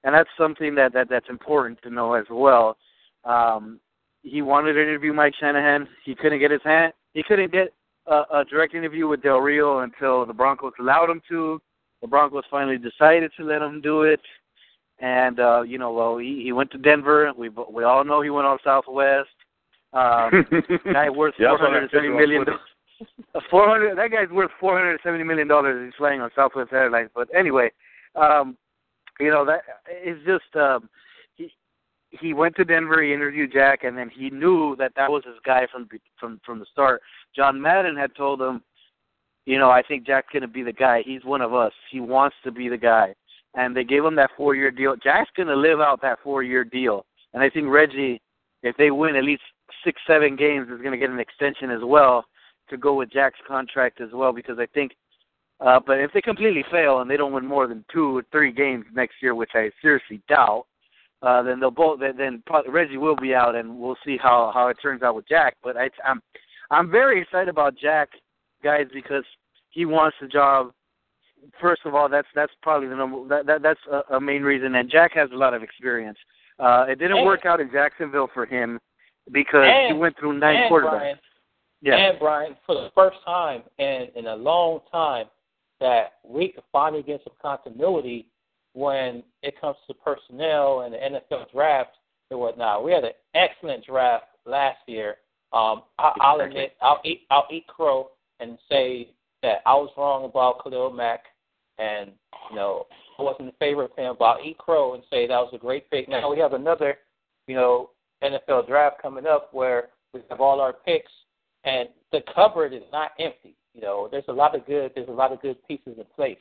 [0.05, 2.77] and that's something that, that that's important to know as well.
[3.25, 3.79] Um,
[4.21, 5.87] he wanted to interview Mike Shanahan.
[6.05, 6.93] He couldn't get his hand.
[7.13, 7.73] He couldn't get
[8.05, 11.59] a, a direct interview with Del Rio until the Broncos allowed him to.
[12.01, 14.21] The Broncos finally decided to let him do it,
[14.99, 17.31] and uh, you know, well, he, he went to Denver.
[17.37, 19.29] We we all know he went on Southwest.
[19.93, 20.45] Um,
[20.93, 22.45] guy worth yeah, four hundred and seventy million.
[23.49, 23.97] Four hundred.
[23.97, 25.85] That guy's worth four hundred and seventy million dollars.
[25.85, 27.09] He's flying on Southwest Airlines.
[27.13, 27.71] But anyway,
[28.15, 28.57] um,
[29.19, 29.61] you know that
[30.03, 30.89] is just um
[31.35, 31.51] he
[32.09, 35.35] he went to Denver, he interviewed Jack, and then he knew that that was his
[35.45, 37.01] guy from from from the start.
[37.35, 38.61] John Madden had told him,
[39.45, 41.03] you know, I think Jack's gonna be the guy.
[41.05, 41.73] He's one of us.
[41.91, 43.13] He wants to be the guy,
[43.55, 44.95] and they gave him that four year deal.
[44.95, 48.21] Jack's gonna live out that four year deal, and I think Reggie,
[48.63, 49.43] if they win at least
[49.83, 52.25] six seven games, is gonna get an extension as well
[52.69, 54.93] to go with Jack's contract as well because I think
[55.61, 58.51] uh, but if they completely fail and they don't win more than two or three
[58.51, 60.65] games next year, which I seriously doubt,
[61.21, 64.51] uh, then they'll both then, then probably Reggie will be out, and we'll see how
[64.53, 65.55] how it turns out with Jack.
[65.63, 66.21] But I, I'm
[66.71, 68.09] I'm very excited about Jack,
[68.63, 69.23] guys, because
[69.69, 70.71] he wants the job.
[71.61, 74.75] First of all, that's that's probably the number that, that that's a, a main reason,
[74.75, 76.17] and Jack has a lot of experience.
[76.59, 78.79] Uh, it didn't and, work out in Jacksonville for him
[79.31, 80.89] because and, he went through nine and quarterbacks.
[80.91, 81.17] Brian,
[81.81, 81.95] yeah.
[81.95, 85.25] And Brian, for the first time in in a long time,
[85.79, 88.27] that we could finally get some continuity
[88.73, 91.91] when it comes to personnel and the NFL draft
[92.31, 92.83] and whatnot.
[92.83, 95.17] We had an excellent draft last year.
[95.53, 99.11] Um, I, I'll admit, I'll eat, I'll eat crow and say
[99.45, 101.25] that I was wrong about Khalil Mack,
[101.77, 102.11] and
[102.49, 102.87] you know
[103.19, 104.15] I wasn't in favor of him.
[104.17, 106.09] But I'll eat crow and say that was a great pick.
[106.09, 106.97] Now we have another,
[107.47, 107.91] you know,
[108.23, 111.11] NFL draft coming up where we have all our picks,
[111.63, 113.55] and the cupboard is not empty.
[113.75, 114.91] You know, there's a lot of good.
[114.95, 116.37] There's a lot of good pieces in place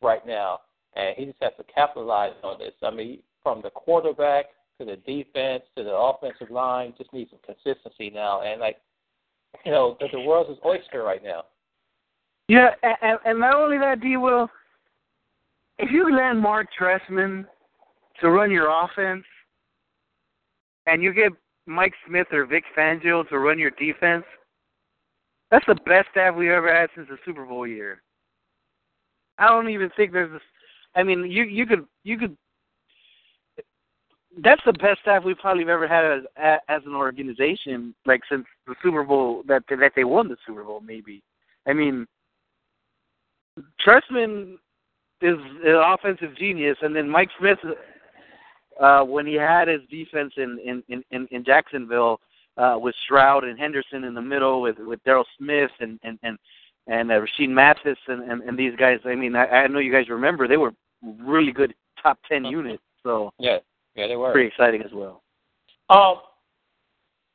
[0.00, 0.60] right now,
[0.94, 2.74] and he just has to capitalize on this.
[2.84, 4.46] I mean, from the quarterback
[4.78, 8.42] to the defense to the offensive line, just needs some consistency now.
[8.42, 8.76] And like,
[9.64, 11.42] you know, the, the world's his oyster right now.
[12.48, 14.16] Yeah, and, and not only that, D.
[14.16, 14.48] Will,
[15.78, 17.44] if you land Marc Trestman
[18.20, 19.24] to run your offense,
[20.86, 21.32] and you get
[21.66, 24.24] Mike Smith or Vic Fangio to run your defense,
[25.50, 28.02] that's the best staff we've ever had since the Super Bowl year.
[29.38, 30.42] I don't even think there's this.
[30.94, 32.36] I mean, you you could you could.
[34.42, 38.74] That's the best staff we've probably ever had as as an organization, like since the
[38.82, 40.80] Super Bowl that that they won the Super Bowl.
[40.80, 41.22] Maybe,
[41.66, 42.06] I mean,
[43.86, 44.54] Trestman
[45.20, 47.58] is an offensive genius, and then Mike Smith,
[48.80, 52.20] uh, when he had his defense in in in, in Jacksonville,
[52.56, 56.38] uh, with Stroud and Henderson in the middle, with with Daryl Smith and and and
[56.86, 58.98] and uh, Rashean Mathis and, and and these guys.
[59.04, 62.82] I mean, I, I know you guys remember they were really good top ten units.
[63.02, 63.58] So yeah,
[63.94, 65.22] yeah, they were pretty exciting as well.
[65.90, 66.16] Um,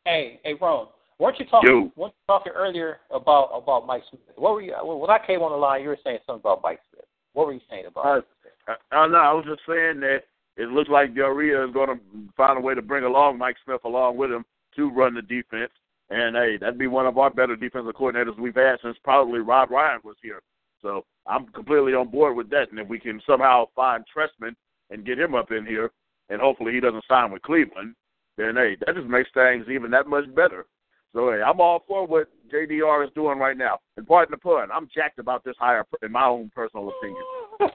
[0.05, 0.87] hey, hey, Ron,
[1.23, 1.69] weren't you talking?
[1.69, 1.91] Yo.
[1.95, 4.21] weren't you talking earlier about about Mike Smith?
[4.35, 5.81] What were you when I came on the line?
[5.81, 7.05] You were saying something about Mike Smith.
[7.33, 8.25] What were you saying about?
[8.67, 9.17] I, I, I know.
[9.17, 10.23] I was just saying that
[10.57, 11.99] it looks like Del is going to
[12.37, 15.71] find a way to bring along Mike Smith along with him to run the defense.
[16.09, 19.71] And hey, that'd be one of our better defensive coordinators we've had since probably Rob
[19.71, 20.41] Ryan was here.
[20.81, 22.69] So I'm completely on board with that.
[22.69, 24.55] And if we can somehow find Trestman
[24.91, 25.91] and get him up in here,
[26.29, 27.95] and hopefully he doesn't sign with Cleveland,
[28.37, 30.65] then hey, that just makes things even that much better.
[31.13, 33.79] So hey, I'm all for what JDR is doing right now.
[33.97, 37.23] And pardon the pun, I'm jacked about this hire in my own personal opinion.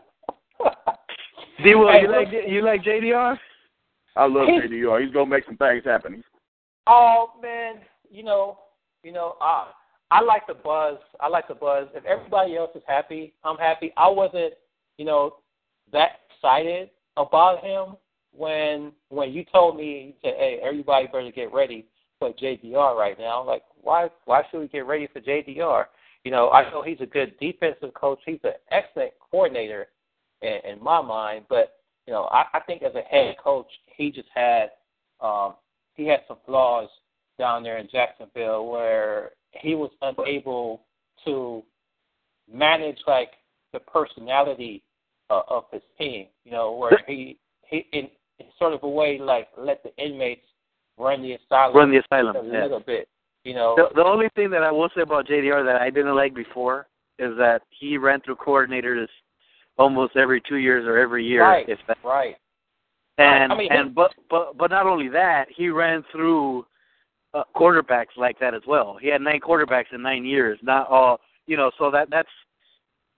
[1.63, 1.75] D.
[1.75, 3.39] Will, Hey, you look- like you like JDR?
[4.17, 5.05] I love JDR.
[5.05, 6.23] He's gonna make some things happen.
[6.87, 7.77] Oh man,
[8.11, 8.59] you know,
[9.05, 9.71] you know, I
[10.11, 10.99] I like the buzz.
[11.21, 11.89] I like the buzz.
[11.95, 13.93] If everybody else is happy, I'm happy.
[13.97, 14.55] I wasn't,
[14.97, 15.37] you know,
[15.93, 17.97] that excited about him
[18.33, 21.87] when when you told me you said, "Hey, everybody better get ready
[22.19, 25.87] for JDR right now." Like, why why should we get ready for JDR?
[26.25, 28.19] You know, I know he's a good defensive coach.
[28.27, 29.89] He's an excellent coordinator
[30.43, 34.11] in, in my mind, but you know, I, I think as a head coach, he
[34.11, 34.71] just had
[35.21, 35.55] um,
[35.95, 36.89] he had some flaws
[37.39, 40.83] down there in Jacksonville where he was unable
[41.25, 41.63] to
[42.53, 43.31] manage like
[43.73, 44.83] the personality
[45.31, 46.27] uh, of his team.
[46.45, 50.47] You know, where he he in, in sort of a way like let the inmates
[50.99, 52.63] run the asylum, run the asylum a yeah.
[52.63, 53.09] little bit.
[53.45, 56.15] You know, the, the only thing that I will say about JDR that I didn't
[56.15, 56.87] like before
[57.19, 59.07] is that he ran through coordinators
[59.79, 61.99] almost every two years or every year, right, if that.
[62.05, 62.37] right.
[63.19, 66.67] And I mean, and but but but not only that, he ran through
[67.35, 68.97] uh, quarterbacks like that as well.
[69.01, 70.59] He had nine quarterbacks in nine years.
[70.63, 71.71] Not all, you know.
[71.79, 72.29] So that that's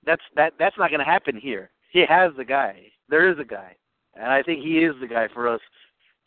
[0.07, 1.71] that's that that's not going to happen here.
[1.91, 2.87] He has the guy.
[3.09, 3.77] There is a guy,
[4.15, 5.61] and I think he is the guy for us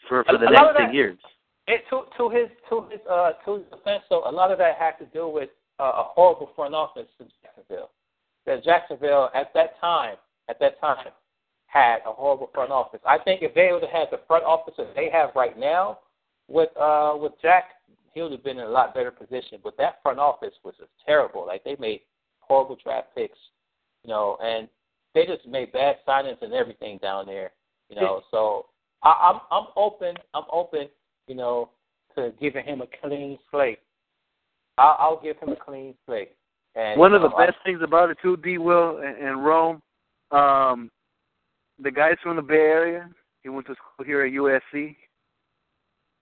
[0.08, 1.18] for for the A- next ten years.
[1.68, 4.76] It, to to his to his uh to his defense, so a lot of that
[4.78, 5.50] had to do with
[5.80, 7.90] uh, a horrible front office in Jacksonville.
[8.46, 10.16] That Jacksonville at that time
[10.50, 11.08] at that time
[11.68, 13.00] had a horrible front office.
[13.08, 16.00] I think if they would have had the front office that they have right now
[16.50, 17.66] with uh with Jack,
[18.14, 19.60] he would have been in a lot better position.
[19.64, 21.48] But that front office was just terrible.
[21.48, 22.02] Like they made
[22.40, 23.40] horrible draft picks,
[24.04, 24.68] you know, and
[25.16, 27.54] they just made bad signings and everything down there,
[27.90, 28.22] you know.
[28.32, 28.66] So
[29.02, 30.16] I, I'm I'm open.
[30.34, 30.90] I'm open
[31.28, 31.70] you know,
[32.16, 33.80] to giving him a clean slate.
[34.78, 36.32] I'll, I'll give him a clean slate.
[36.76, 38.58] And One of the um, I- best things about it too, D.
[38.58, 39.82] Will and, and Rome,
[40.32, 40.90] um,
[41.82, 43.10] the guys from the Bay Area.
[43.44, 44.96] He went to school here at USC.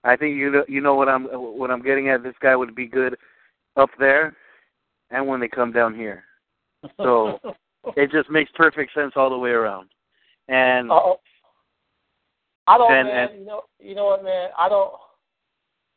[0.04, 2.24] I think you know you know what I'm what I'm getting at.
[2.24, 3.16] This guy would be good
[3.76, 4.36] up there,
[5.10, 6.24] and when they come down here,
[6.96, 7.38] so-
[7.96, 9.88] it just makes perfect sense all the way around.
[10.48, 11.20] And Uh-oh.
[12.66, 13.28] I don't, And- man.
[13.28, 14.50] and- you know, you know what, man.
[14.58, 14.92] I don't.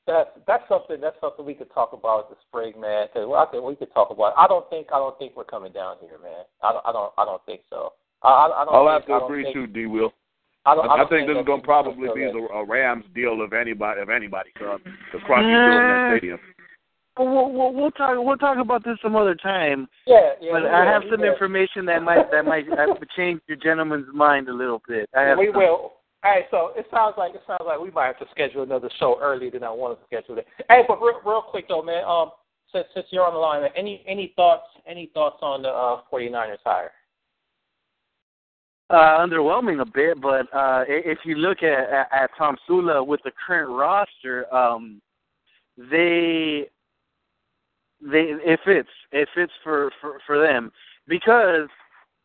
[0.07, 1.01] That's that's something.
[1.01, 3.07] That's something we could talk about at the spring, man.
[3.11, 4.33] Cause well, I think we could talk about.
[4.37, 4.87] I don't think.
[4.93, 6.45] I don't think we're coming down here, man.
[6.61, 6.85] I don't.
[6.85, 7.11] I don't.
[7.17, 7.93] I don't think so.
[8.21, 8.75] I, I, I don't.
[8.75, 9.85] I'll think, have to I don't agree think, too, D.
[9.87, 10.13] Will.
[10.67, 12.65] I, don't, I, I, don't think this is going to probably be do the a
[12.65, 16.39] Rams deal of anybody of anybody comes to Crosby building that stadium.
[17.19, 19.87] we'll, we'll, we'll talk we'll talk about this some other time.
[20.07, 20.51] Yeah, yeah.
[20.53, 21.31] But we I have we some will.
[21.33, 25.09] information that might that might uh, change your gentleman's mind a little bit.
[25.15, 25.93] I have we some- will.
[26.25, 29.19] Right, so it sounds like it sounds like we might have to schedule another show
[29.21, 30.47] earlier than I wanted to schedule it.
[30.67, 32.03] Hey, but real, real quick though, man.
[32.03, 32.31] Um,
[32.71, 36.57] since since you're on the line, any any thoughts any thoughts on the uh, 49ers
[36.65, 36.91] hire?
[38.89, 43.19] uh, underwhelming a bit, but uh, if you look at, at, at Tom Sula with
[43.23, 45.01] the current roster, um,
[45.77, 46.65] they
[48.01, 50.71] they it fits it fits for, for for them
[51.07, 51.67] because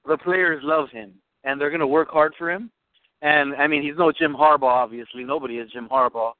[0.06, 1.12] the players love him
[1.44, 2.70] and they're going to work hard for him.
[3.22, 5.24] And I mean, he's no Jim Harbaugh, obviously.
[5.24, 6.32] Nobody is Jim Harbaugh,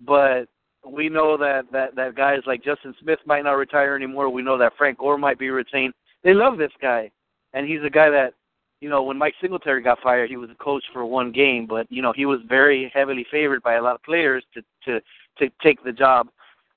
[0.00, 0.46] but
[0.88, 4.30] we know that that that guys like Justin Smith might not retire anymore.
[4.30, 5.92] We know that Frank Gore might be retained.
[6.22, 7.10] They love this guy,
[7.52, 8.34] and he's a guy that
[8.80, 11.86] you know, when Mike Singletary got fired, he was a coach for one game, but
[11.90, 15.00] you know, he was very heavily favored by a lot of players to to
[15.38, 16.28] to take the job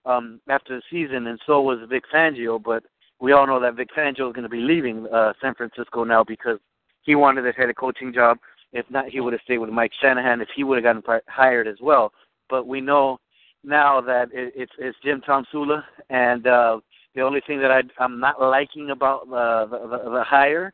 [0.05, 2.61] um after the season, and so was Vic Fangio.
[2.61, 2.83] But
[3.19, 6.23] we all know that Vic Fangio is going to be leaving uh San Francisco now
[6.23, 6.59] because
[7.03, 8.37] he wanted a head a coaching job.
[8.73, 11.67] If not, he would have stayed with Mike Shanahan if he would have gotten hired
[11.67, 12.11] as well.
[12.49, 13.19] But we know
[13.63, 16.79] now that it, it's it's Jim Tomsula, and uh,
[17.15, 20.73] the only thing that I, I'm not liking about uh, the, the the hire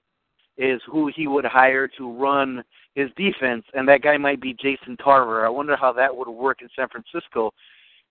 [0.58, 2.64] is who he would hire to run
[2.96, 5.46] his defense, and that guy might be Jason Tarver.
[5.46, 7.52] I wonder how that would work in San Francisco.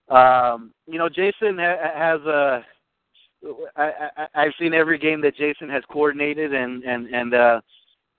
[0.09, 2.65] Um, you know, Jason ha- has a.
[3.77, 7.61] I, I, I've seen every game that Jason has coordinated, and and and uh,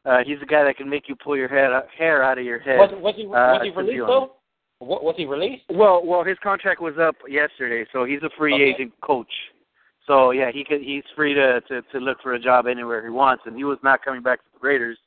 [0.10, 2.60] uh, he's a guy that can make you pull your head hair out of your
[2.60, 2.78] head.
[2.80, 4.32] Was was he was uh, he released though?
[4.80, 5.64] What, was he released?
[5.70, 8.64] Well, well, his contract was up yesterday, so he's a free Okay.
[8.76, 9.32] agent coach.
[10.08, 13.10] So yeah, he could he's free to, to to look for a job anywhere he
[13.10, 14.98] wants, and he was not coming back to the Raiders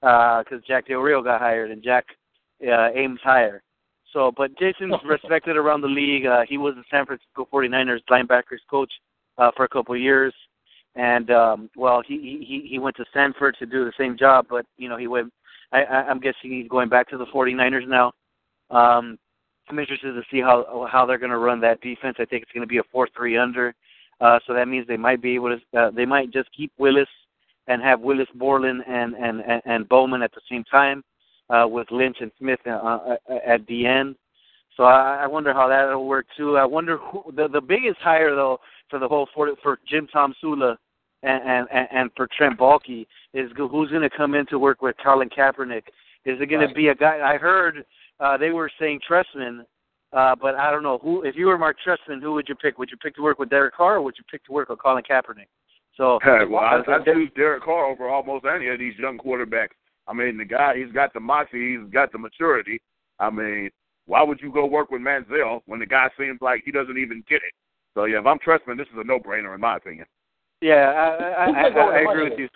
[0.00, 2.06] because Jack Del Rio got hired and Jack
[2.66, 3.62] uh, Ames higher.
[4.12, 6.26] So, but Jason's respected around the league.
[6.26, 8.92] Uh, he was the San Francisco 49ers linebackers coach
[9.38, 10.34] uh, for a couple of years,
[10.94, 14.66] and um, well, he he he went to Stanford to do the same job, but
[14.76, 15.32] you know he went.
[15.72, 18.12] I, I I'm guessing he's going back to the 49ers now.
[18.70, 19.18] Um,
[19.68, 22.16] I'm interested to see how how they're going to run that defense.
[22.18, 23.74] I think it's going to be a four-three under.
[24.20, 25.78] Uh, so that means they might be able to.
[25.78, 27.08] Uh, they might just keep Willis
[27.68, 31.02] and have Willis Borland and and and, and Bowman at the same time,
[31.48, 33.16] uh, with Lynch and Smith uh, uh,
[33.46, 34.16] at the end.
[34.76, 36.56] So I, I wonder how that'll work too.
[36.56, 38.58] I wonder who the the biggest hire though
[38.92, 40.76] for the whole for for Jim Tomsula
[41.22, 44.94] and and and for Trent Baalke is who's going to come in to work with
[45.02, 45.84] Colin Kaepernick.
[46.24, 46.68] Is it going Right.
[46.68, 47.18] to be a guy?
[47.24, 47.84] I heard
[48.20, 49.64] uh, they were saying Trestman,
[50.12, 51.22] uh, but I don't know who.
[51.22, 52.78] If you were Mark Trestman, who would you pick?
[52.78, 54.78] Would you pick to work with Derek Carr, or would you pick to work with
[54.78, 55.48] Colin Kaepernick?
[55.96, 59.76] So well, I, uh, I choose Derek Carr over almost any of these young quarterbacks.
[60.06, 62.80] I mean, the guy, he's got the moxie, he's got the maturity.
[63.18, 63.70] I mean,
[64.06, 67.22] why would you go work with Manziel when the guy seems like he doesn't even
[67.28, 67.52] get it?
[67.94, 70.06] So, yeah, if I'm Trestman, this is a no-brainer in my opinion.
[70.60, 72.48] Yeah, I I, I, I, I agree with you.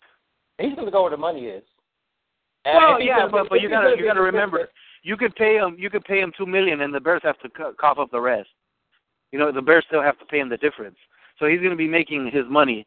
[0.58, 1.62] He's going to go where the money is.
[2.64, 4.68] Well, if yeah, gonna but but you gotta you gotta remember,
[5.02, 7.48] you could pay him you could pay him two million, and the Bears have to
[7.48, 8.48] cough up the rest.
[9.30, 10.96] You know, the Bears still have to pay him the difference.
[11.38, 12.86] So he's going to be making his money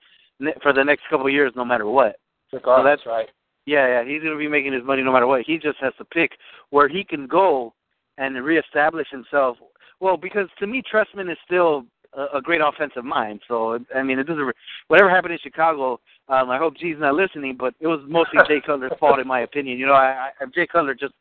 [0.61, 2.17] for the next couple of years, no matter what.
[2.51, 3.27] Regardless, right?
[3.65, 5.43] Yeah, yeah, he's going to be making his money no matter what.
[5.45, 6.31] He just has to pick
[6.71, 7.73] where he can go
[8.17, 9.57] and reestablish himself.
[9.99, 11.83] Well, because to me, Trestman is still
[12.13, 13.41] a, a great offensive mind.
[13.47, 14.53] So I mean, it doesn't.
[14.87, 18.61] Whatever happened in Chicago, um, I hope G's not listening, but it was mostly Jay
[18.65, 19.77] Cutler's fault, in my opinion.
[19.77, 21.13] You know, I, I Jay Cutler just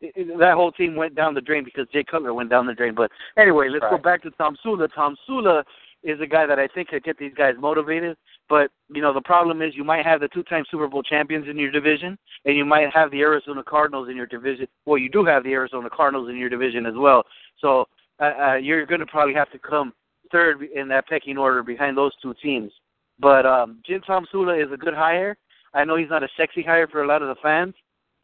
[0.00, 2.94] it, that whole team went down the drain because Jay Cutler went down the drain.
[2.94, 4.92] But anyway, let's go back to Tomsula.
[4.94, 5.64] Tom Sula
[6.02, 8.16] is a guy that I think could get these guys motivated.
[8.48, 11.56] But you know, the problem is you might have the two-time Super Bowl champions in
[11.56, 14.66] your division, and you might have the Arizona Cardinals in your division.
[14.84, 17.24] Well, you do have the Arizona Cardinals in your division as well.
[17.60, 17.86] So
[18.20, 19.92] uh, uh, you're going to probably have to come
[20.32, 22.72] third in that pecking order behind those two teams.
[23.20, 25.36] But um, Jim Tomsula is a good hire.
[25.74, 27.74] I know he's not a sexy hire for a lot of the fans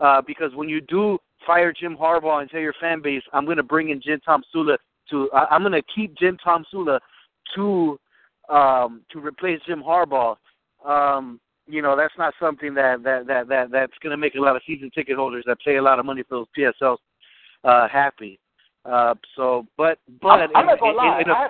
[0.01, 3.57] uh, because when you do fire Jim Harbaugh and tell your fan base, I'm going
[3.59, 4.77] to bring in Jim Tom Sula
[5.11, 7.01] to, I I'm going to keep Jim Tomsula
[7.55, 7.99] to
[8.49, 10.37] um, to replace Jim Harbaugh.
[10.85, 14.41] Um, you know, that's not something that that that, that that's going to make a
[14.41, 16.99] lot of season ticket holders that pay a lot of money for those PSLs
[17.65, 18.39] uh, happy.
[18.85, 21.21] Uh, so, but but I'm, I'm in, not gonna in, lie.
[21.21, 21.49] in a I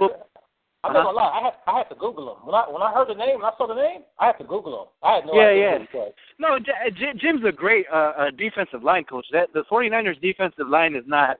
[0.84, 1.12] have foot- to, I'm Uh-huh.
[1.12, 1.38] not gonna lie.
[1.38, 3.44] I had I had to Google him when I when I heard the name and
[3.44, 4.02] I saw the name.
[4.18, 4.88] I had to Google him.
[5.02, 5.98] I had no Yeah, idea yeah.
[5.98, 6.12] was.
[6.38, 9.26] No, J- J- Jim's a great uh, uh, defensive line coach.
[9.32, 11.38] That the 49ers defensive line is not,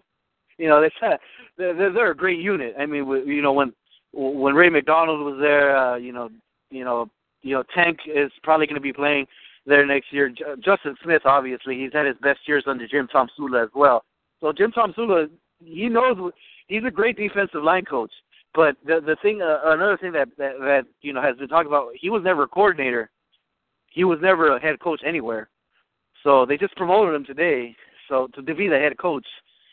[0.58, 1.18] you know, they're
[1.56, 2.74] they're, they're a great unit.
[2.78, 3.72] I mean, we- you know, when
[4.12, 6.30] when Ray McDonald was there, uh, you know,
[6.70, 7.08] you know,
[7.42, 9.26] you know, Tank is probably going to be playing
[9.66, 10.28] there next year.
[10.30, 14.02] J- Justin Smith, obviously, he's had his best years under Jim Tomsula as well.
[14.40, 15.28] So Jim Tomsula,
[15.64, 16.32] he knows
[16.68, 18.10] he's a great defensive line coach.
[18.58, 21.68] But the the thing, uh, another thing that, that that you know has been talked
[21.68, 23.08] about, he was never a coordinator.
[23.86, 25.48] He was never a head coach anywhere.
[26.24, 27.76] So they just promoted him today.
[28.08, 29.24] So to be the head coach,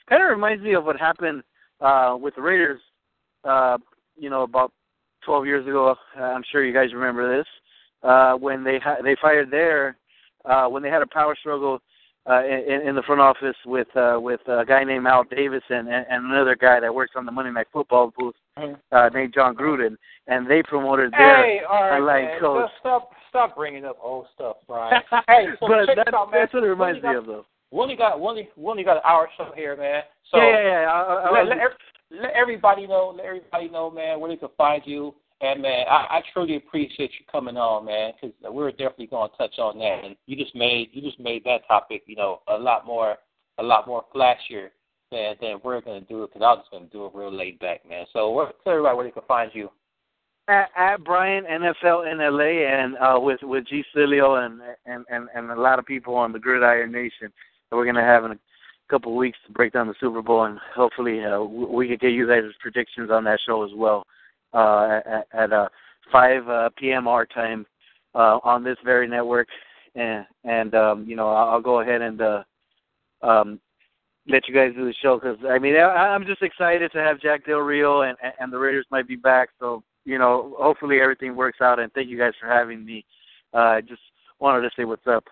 [0.07, 1.41] kind of reminds me of what happened
[1.81, 2.79] uh, with the Raiders.
[3.43, 3.79] Uh,
[4.17, 4.71] you know, about
[5.25, 5.95] 12 years ago.
[6.15, 7.47] I'm sure you guys remember this.
[8.03, 9.97] Uh, when they ha- they fired their
[10.45, 11.79] uh, when they had a power struggle
[12.27, 15.87] uh, in, in the front office with uh, with a guy named Al Davis and,
[15.87, 19.95] and another guy that works on the Monday Night Football booth uh, named Jon Gruden,
[20.27, 22.39] and they promoted their Hey, right, line man.
[22.39, 22.65] coach.
[22.65, 25.01] Just stop stop bringing up old stuff, Brian.
[25.27, 26.41] hey, so but check that, out, man.
[26.41, 27.45] that's what it reminds got, me of, though.
[27.69, 30.01] When you got when you, when you got an hour show here, man.
[30.31, 30.91] So yeah, yeah, yeah.
[30.91, 34.49] I, I, I, let, let, let everybody know, let everybody know, man, where they can
[34.57, 35.13] find you.
[35.45, 39.37] And man, I, I truly appreciate you coming on, man, because we're definitely going to
[39.37, 40.01] touch on that.
[40.03, 43.17] And you just made you just made that topic, you know, a lot more
[43.57, 44.69] a lot more flashier
[45.11, 46.33] than than we're going to do it.
[46.33, 48.05] Because I was just going to do it real laid back, man.
[48.11, 49.69] So tell everybody where they can find you.
[50.47, 55.27] at, at Brian NFL in LA and uh, with with G Cilio and, and and
[55.35, 57.31] and a lot of people on the Gridiron Nation
[57.69, 58.39] that we're gonna have in a
[58.89, 61.97] couple of weeks to break down the Super Bowl and hopefully uh, we we can
[61.97, 64.05] get you guys' predictions on that show as well
[64.55, 65.67] uh, at, at uh,
[66.11, 67.07] 5 uh, p.m.
[67.07, 67.65] our time
[68.13, 69.47] uh, on this very network
[69.95, 72.43] and and um, you know I'll, I'll go ahead and uh,
[73.21, 73.59] um,
[74.27, 77.21] let you guys do the show because I mean I, I'm just excited to have
[77.21, 81.35] Jack Del Rio and and the Raiders might be back so you know, hopefully everything
[81.35, 81.79] works out.
[81.79, 83.03] And thank you guys for having me.
[83.53, 84.01] Uh, I just
[84.39, 85.23] wanted to say what's up.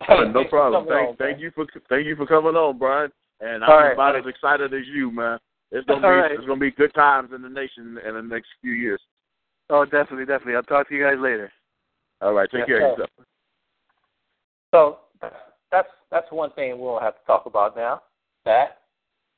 [0.08, 0.86] no problem.
[0.88, 3.12] Thank, thank you for thank you for coming on, Brian.
[3.40, 3.92] And I'm right.
[3.92, 5.38] about as excited as you, man.
[5.72, 6.32] It's gonna be right.
[6.32, 9.00] it's gonna be good times in the nation in the next few years.
[9.70, 10.54] Oh, definitely, definitely.
[10.56, 11.50] I'll talk to you guys later.
[12.20, 13.10] All right, take Yes, care of yourself.
[14.70, 14.98] So
[15.70, 18.02] that's that's one thing we'll have to talk about now.
[18.44, 18.82] That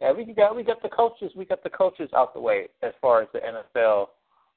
[0.00, 2.92] yeah, we got we got the coaches we got the coaches out the way as
[3.00, 4.08] far as the NFL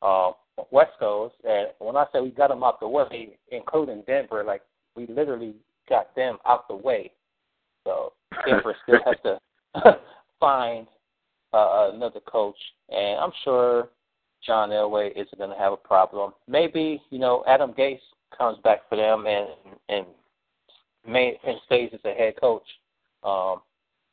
[0.01, 0.31] uh,
[0.71, 1.31] West goes.
[1.43, 4.61] And when I say we got them out the way, including Denver, like
[4.95, 5.55] we literally
[5.89, 7.11] got them out the way.
[7.83, 8.13] So
[8.45, 9.99] Denver still has to
[10.39, 10.87] find
[11.57, 12.57] uh, another coach,
[12.89, 13.89] and I'm sure
[14.45, 16.33] John Elway isn't going to have a problem.
[16.47, 17.99] Maybe you know Adam Gase
[18.37, 19.47] comes back for them and
[19.89, 20.05] and
[21.07, 22.65] may and stays as a head coach.
[23.23, 23.61] Um,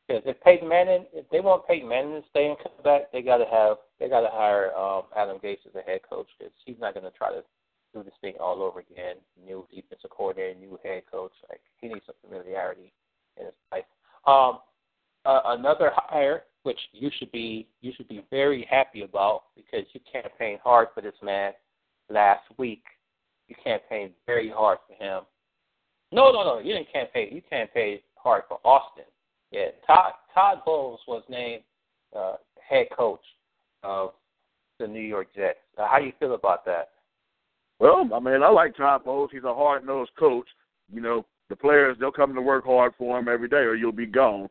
[0.07, 3.23] because if Peyton Manning, if they want Peyton Manning to stay and come back, they
[3.23, 6.53] got to have they got to hire um, Adam Gase as a head coach because
[6.67, 7.43] he's not going to try to
[7.95, 9.17] do this thing all over again.
[9.43, 11.33] New defensive coordinator, new head coach.
[11.49, 12.93] Like he needs some familiarity
[13.39, 13.85] in his life.
[14.27, 14.59] Um,
[15.25, 20.01] uh, another hire, which you should be you should be very happy about because you
[20.11, 21.53] campaigned hard for this man
[22.11, 22.83] last week.
[23.49, 25.23] You campaigned very hard for him.
[26.13, 26.59] No, no, no.
[26.59, 27.29] You didn't campaign.
[27.33, 29.05] You campaigned hard for Austin.
[29.51, 31.63] Yeah, Todd Todd Bowles was named
[32.17, 32.37] uh,
[32.69, 33.25] head coach
[33.83, 34.11] of
[34.79, 35.59] the New York Jets.
[35.79, 36.91] Uh, how do you feel about that?
[37.79, 39.31] Well, I mean, I like Todd Bowles.
[39.33, 40.47] He's a hard nosed coach.
[40.93, 43.93] You know, the players they'll come to work hard for him every day, or you'll
[43.93, 44.49] be gone.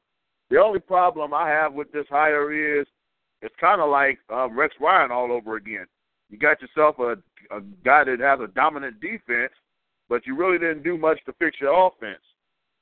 [0.53, 2.85] The only problem I have with this hire is
[3.41, 5.87] it's kind of like um, Rex Ryan all over again.
[6.29, 7.13] You got yourself a,
[7.49, 9.51] a guy that has a dominant defense,
[10.09, 12.21] but you really didn't do much to fix your offense.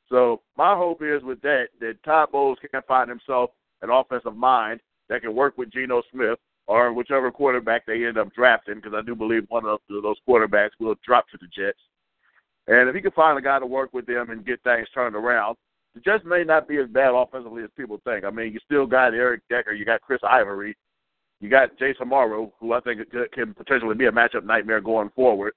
[0.10, 3.52] So my hope is with that that Todd Bowles can find himself
[3.82, 8.36] an offensive mind that can work with Geno Smith or whichever quarterback they end up
[8.36, 11.80] drafting, because I do believe one of those quarterbacks will drop to the Jets.
[12.68, 15.16] And if he can find a guy to work with them and get things turned
[15.16, 15.56] around,
[15.94, 18.24] the Jets may not be as bad offensively as people think.
[18.24, 20.76] I mean, you still got Eric Decker, you got Chris Ivory,
[21.40, 23.02] you got Jace Amaro, who I think
[23.34, 25.54] can potentially be a matchup nightmare going forward.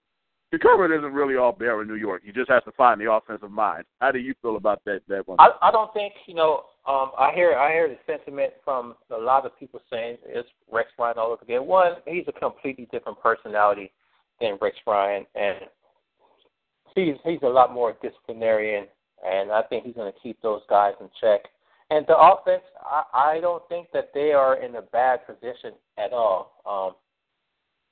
[0.50, 2.22] The cover isn't really all bare in New York.
[2.24, 3.84] You just have to find the offensive mind.
[4.00, 5.00] How do you feel about that?
[5.08, 5.38] That one?
[5.40, 6.62] I, I don't think you know.
[6.86, 10.90] Um, I hear I hear the sentiment from a lot of people saying it's Rex
[10.98, 11.66] Ryan all over again.
[11.66, 13.90] One, he's a completely different personality
[14.40, 15.56] than Rex Ryan, and
[16.94, 18.86] he's he's a lot more disciplinarian,
[19.24, 21.40] and I think he's going to keep those guys in check.
[21.90, 26.12] And the offense, I, I don't think that they are in a bad position at
[26.12, 26.60] all.
[26.66, 26.94] Um,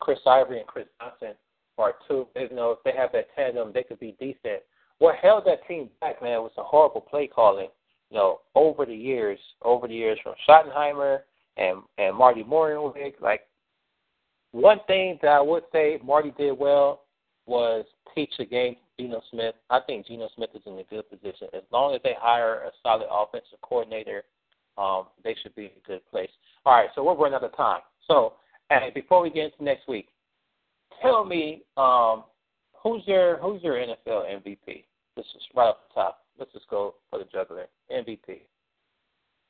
[0.00, 1.36] Chris Ivory and Chris Johnson
[1.78, 2.26] are two.
[2.36, 4.62] You know, if they have that tandem, they could be decent.
[4.98, 7.68] What held that team back, man, was a horrible play calling.
[8.10, 11.20] You know, over the years, over the years from Schottenheimer
[11.56, 13.42] and and Marty Mornhinweg, like
[14.52, 17.02] one thing that I would say Marty did well
[17.46, 19.54] was teach the game Geno Smith.
[19.70, 21.48] I think Geno Smith is in a good position.
[21.52, 24.22] As long as they hire a solid offensive coordinator,
[24.78, 26.30] um, they should be in a good place.
[26.64, 27.80] All right, so we're running out of time.
[28.06, 28.34] So,
[28.94, 30.08] before we get into next week,
[31.02, 32.24] tell me um,
[32.82, 34.84] who's your who's your NFL MVP?
[35.16, 36.18] This is right off the top.
[36.38, 38.42] Let's just go for the juggler MVP.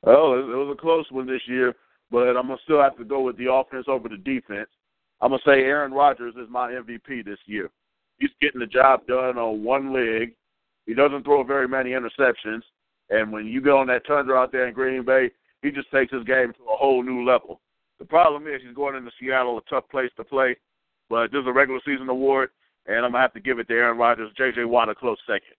[0.02, 1.74] Well, it was a close one this year,
[2.10, 4.68] but I'm gonna still have to go with the offense over the defense.
[5.20, 7.70] I'm gonna say Aaron Rodgers is my MVP this year.
[8.22, 10.36] He's getting the job done on one leg.
[10.86, 12.62] He doesn't throw very many interceptions,
[13.10, 16.12] and when you go on that tundra out there in Green Bay, he just takes
[16.12, 17.60] his game to a whole new level.
[17.98, 20.56] The problem is he's going into Seattle, a tough place to play,
[21.10, 22.50] but this is a regular season award,
[22.86, 24.30] and I'm gonna have to give it to Aaron Rodgers.
[24.36, 24.66] J.J.
[24.66, 25.56] Watt a close second.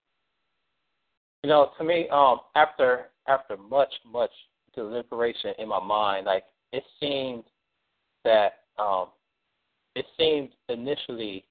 [1.44, 4.32] You know, to me, um, after after much much
[4.74, 7.44] deliberation in my mind, like it seemed
[8.24, 9.08] that um,
[9.96, 11.44] it seemed initially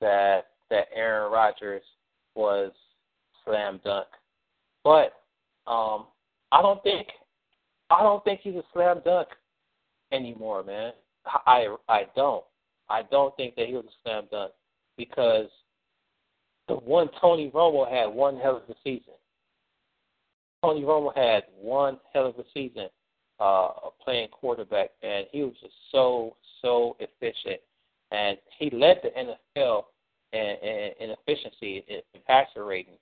[0.00, 1.82] that that Aaron Rodgers
[2.34, 2.72] was
[3.44, 4.06] slam dunk,
[4.84, 5.14] but
[5.66, 6.06] um,
[6.52, 7.08] I don't think
[7.90, 9.28] I don't think he's a slam dunk
[10.12, 10.92] anymore, man.
[11.46, 12.44] I I don't.
[12.90, 14.52] I don't think that he was a slam dunk
[14.96, 15.48] because
[16.68, 19.14] the one Tony Romo had one hell of a season.
[20.62, 22.88] Tony Romo had one hell of a season
[23.40, 23.68] uh,
[24.04, 27.60] playing quarterback, and he was just so so efficient,
[28.10, 29.84] and he led the NFL
[30.32, 32.94] in, in, in efficiency in, in passer rating.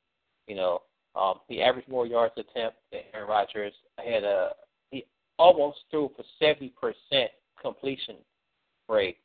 [0.46, 0.82] You know,
[1.14, 3.72] um, he averaged more yards attempt than Aaron Rodgers.
[3.98, 4.50] Had a
[4.90, 5.04] he
[5.38, 7.30] almost threw for seventy percent
[7.61, 8.16] completion
[8.88, 9.18] rate.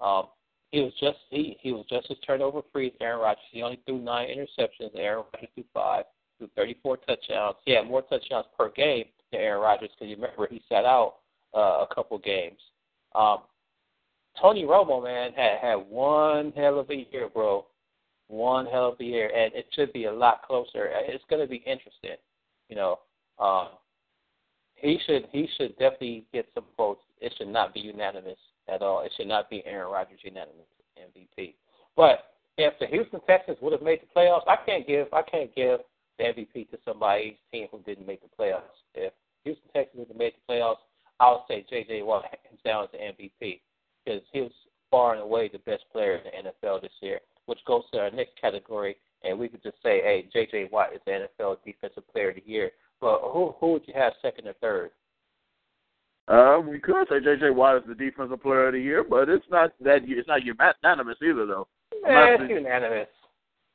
[0.00, 0.24] Um,
[0.70, 3.44] he was just he he was just as turnover free as Aaron Rodgers.
[3.52, 4.90] He only threw nine interceptions.
[4.96, 6.04] Aaron Rodgers threw five,
[6.38, 7.56] threw 34 touchdowns.
[7.64, 11.16] He had more touchdowns per game than Aaron Rodgers because you remember he sat out
[11.54, 12.58] uh, a couple games.
[13.14, 13.38] Um,
[14.40, 17.66] Tony Romo, man, had had one hell of a year, bro.
[18.28, 20.90] One hell of a year, and it should be a lot closer.
[20.92, 22.16] It's going to be interesting,
[22.68, 22.98] you know.
[23.38, 23.68] Um,
[24.76, 27.02] he should he should definitely get some votes.
[27.20, 29.02] It should not be unanimous at all.
[29.02, 30.66] It should not be Aaron Rodgers unanimous
[30.98, 31.54] MVP.
[31.96, 35.54] But if the Houston Texans would have made the playoffs, I can't give I can't
[35.54, 35.80] give
[36.18, 38.82] the MVP to somebody's team who didn't make the playoffs.
[38.94, 39.12] If
[39.44, 40.82] Houston Texans would have made the playoffs,
[41.20, 42.02] I would say J.J.
[42.02, 43.60] Watt hands down as the MVP
[44.04, 44.52] because he was
[44.90, 48.10] far and away the best player in the NFL this year, which goes to our
[48.10, 48.96] next category.
[49.22, 50.68] And we could just say, hey, J.J.
[50.70, 52.70] Watt is the NFL Defensive Player of the Year.
[53.00, 54.90] But who who would you have second or third?
[56.26, 57.50] Uh, we could say J.J.
[57.50, 61.18] Watt is the defensive player of the year, but it's not that it's not unanimous
[61.22, 61.68] either, though.
[62.02, 63.08] Yeah, it's unanimous.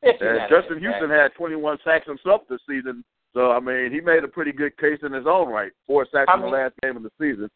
[0.02, 0.50] It's and unanimous.
[0.50, 3.04] Justin Houston had 21 sacks himself this season,
[3.36, 5.72] so I mean he made a pretty good case in his own right.
[5.86, 7.50] Four sacks How in the last game of the season.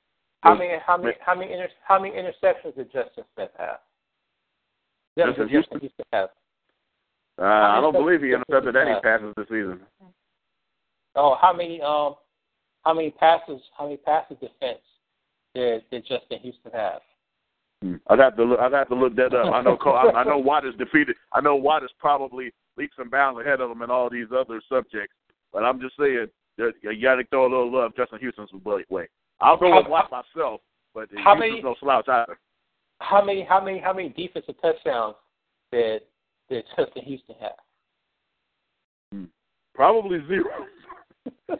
[0.43, 3.79] How many how many how many inter, how many interceptions did Justin Smith have?
[5.17, 5.79] Justin Justin Houston?
[5.79, 6.29] Houston have.
[7.39, 9.79] Uh, I don't believe he intercepted any passes this season.
[11.15, 12.15] Oh, how many um
[12.83, 14.83] how many passes how many passes defense
[15.55, 16.99] did did Justin Houston have?
[17.81, 17.95] Hmm.
[18.07, 18.59] I'd have to look.
[18.59, 19.53] I'd have to look that up.
[19.53, 19.77] I know.
[19.85, 21.15] I, I know Watt is defeated.
[21.31, 24.61] I know Watt is probably leaps and bounds ahead of him in all these other
[24.67, 25.15] subjects.
[25.53, 26.27] But I'm just saying
[26.57, 28.51] that you got to throw a little love Justin Houston's
[28.89, 29.07] way.
[29.41, 30.61] I'll go with Watt myself,
[30.93, 32.37] but How Houston's many- no slouch either.
[32.99, 35.15] How many how many how many defensive touchdowns
[35.71, 36.03] did
[36.49, 37.51] did Justin Houston have?
[39.11, 39.23] Hmm.
[39.75, 40.67] Probably zero.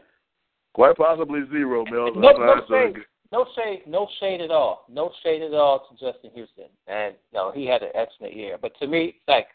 [0.74, 2.14] Quite possibly zero, Mills.
[2.16, 2.96] No, no shade,
[3.30, 4.86] no shade, no shade at all.
[4.88, 8.56] No shade at all to Justin Houston, and know he had an excellent year.
[8.60, 9.48] But to me, like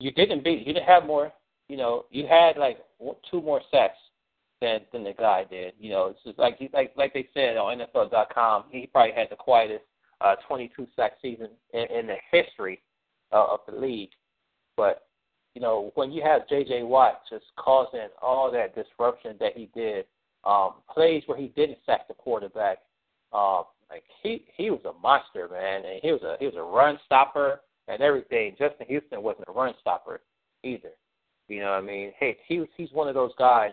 [0.00, 1.32] you didn't beat, you didn't have more.
[1.68, 2.78] You know, you had like
[3.30, 3.98] two more sacks
[4.60, 5.74] than than the guy did.
[5.78, 9.36] You know, it's just like like like they said on NFL.com, he probably had the
[9.36, 9.84] quietest
[10.20, 12.82] uh, 22 sack season in, in the history
[13.32, 14.10] uh, of the league.
[14.76, 15.06] But
[15.54, 16.84] you know, when you have J.J.
[16.84, 20.04] Watt just causing all that disruption that he did,
[20.44, 22.78] um, plays where he didn't sack the quarterback,
[23.32, 26.62] um, like he he was a monster, man, and he was a he was a
[26.62, 28.54] run stopper and everything.
[28.58, 30.20] Justin Houston wasn't a run stopper
[30.62, 30.90] either.
[31.48, 32.12] You know what I mean?
[32.18, 33.72] Hey, he he's one of those guys.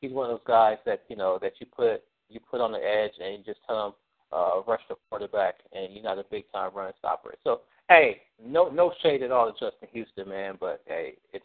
[0.00, 2.78] He's one of those guys that you know that you put you put on the
[2.78, 3.92] edge and you just tell him
[4.32, 7.34] uh, rush the quarterback, and you're not a big time run stopper.
[7.44, 11.44] So hey, no no shade at all to Justin Houston, man, but hey, it's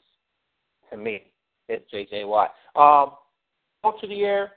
[0.92, 1.24] to me,
[1.68, 2.26] it's J.J.
[2.26, 2.54] Watt.
[2.76, 3.16] Um,
[3.84, 4.52] coach of the year.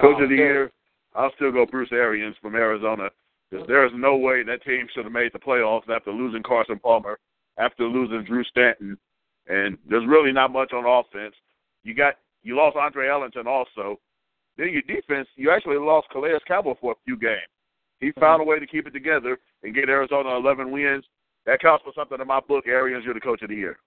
[0.00, 0.72] Coach of the um, year.
[1.14, 3.08] I'll still go Bruce Arians from Arizona
[3.50, 6.78] because there is no way that team should have made the playoffs after losing Carson
[6.80, 7.18] Palmer,
[7.56, 8.98] after losing Drew Stanton,
[9.46, 11.34] and there's really not much on offense.
[11.84, 12.14] You got
[12.44, 13.98] you lost Andre Ellington also.
[14.56, 17.40] Then your defense, you actually lost Calais Campbell for a few games.
[17.98, 21.04] He found a way to keep it together and get Arizona 11 wins.
[21.46, 22.64] That counts for something in my book.
[22.66, 23.78] Arians, you're the coach of the year.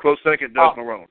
[0.00, 0.80] Close second, Doug oh.
[0.80, 1.06] Marrone.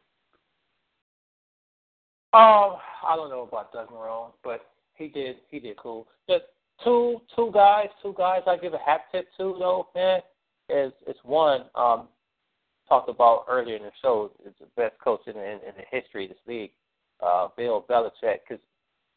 [2.34, 2.78] Um,
[3.08, 6.08] I don't know about Doug Marrone, but he did he did cool.
[6.30, 6.44] Just
[6.84, 10.20] two two guys, two guys I give a hat tip to though, man.
[10.70, 12.10] Is it's one um
[12.88, 16.26] talked about earlier in the show is the best coach in, in, in the history
[16.26, 16.72] of this league,
[17.26, 18.40] uh, Bill Belichick.
[18.48, 18.64] Because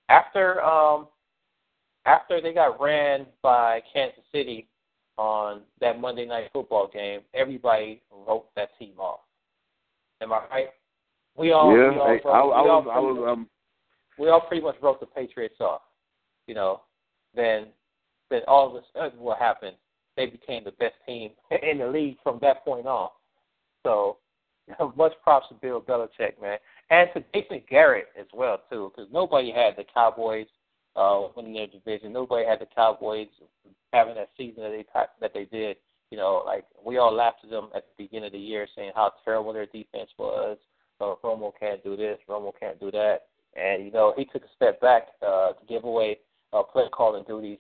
[0.09, 1.09] after um
[2.07, 4.69] after they got ran by Kansas City
[5.19, 9.21] on that Monday night football game, everybody wrote that team off.
[10.23, 10.69] Am I right?
[11.37, 13.49] We all, yeah, we all, wrote, I, I, all was, I was, um,
[14.19, 15.83] we all pretty much wrote the Patriots off.
[16.47, 16.83] You know,
[17.35, 17.67] then
[18.31, 19.77] then all of a sudden what happened?
[20.17, 21.31] They became the best team
[21.63, 23.11] in the league from that point on.
[23.85, 24.19] So
[24.97, 26.59] much props to Bill Belichick, man,
[26.91, 30.47] and to Jason Garrett as well too, because nobody had the Cowboys
[30.97, 32.13] uh, winning their division.
[32.13, 33.29] Nobody had the Cowboys
[33.93, 34.85] having that season that they
[35.21, 35.77] that they did.
[36.11, 38.93] You know, like we all laughed at them at the beginning of the year, saying
[38.95, 40.59] how terrible their defense was.
[41.01, 42.19] Uh, Romo can't do this.
[42.29, 43.23] Romo can't do that.
[43.57, 46.19] And you know, he took a step back uh, to give away
[46.53, 47.59] uh, play calling duties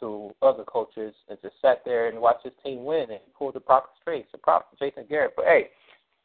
[0.00, 3.60] to other coaches and just sat there and watched his team win and pulled the
[3.60, 4.26] proper strings.
[4.30, 5.32] So props to Jason Garrett.
[5.34, 5.70] But hey,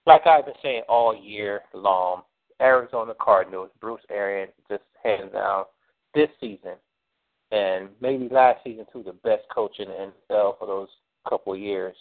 [0.06, 2.22] like I've been saying all year long,
[2.64, 5.66] Arizona Cardinals, Bruce Arians, just hands down
[6.16, 6.76] this season
[7.54, 9.94] and maybe last season too, the best coach in the
[10.32, 10.88] NFL for those
[11.30, 11.96] couple of years.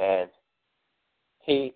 [0.00, 0.30] And
[1.40, 1.74] he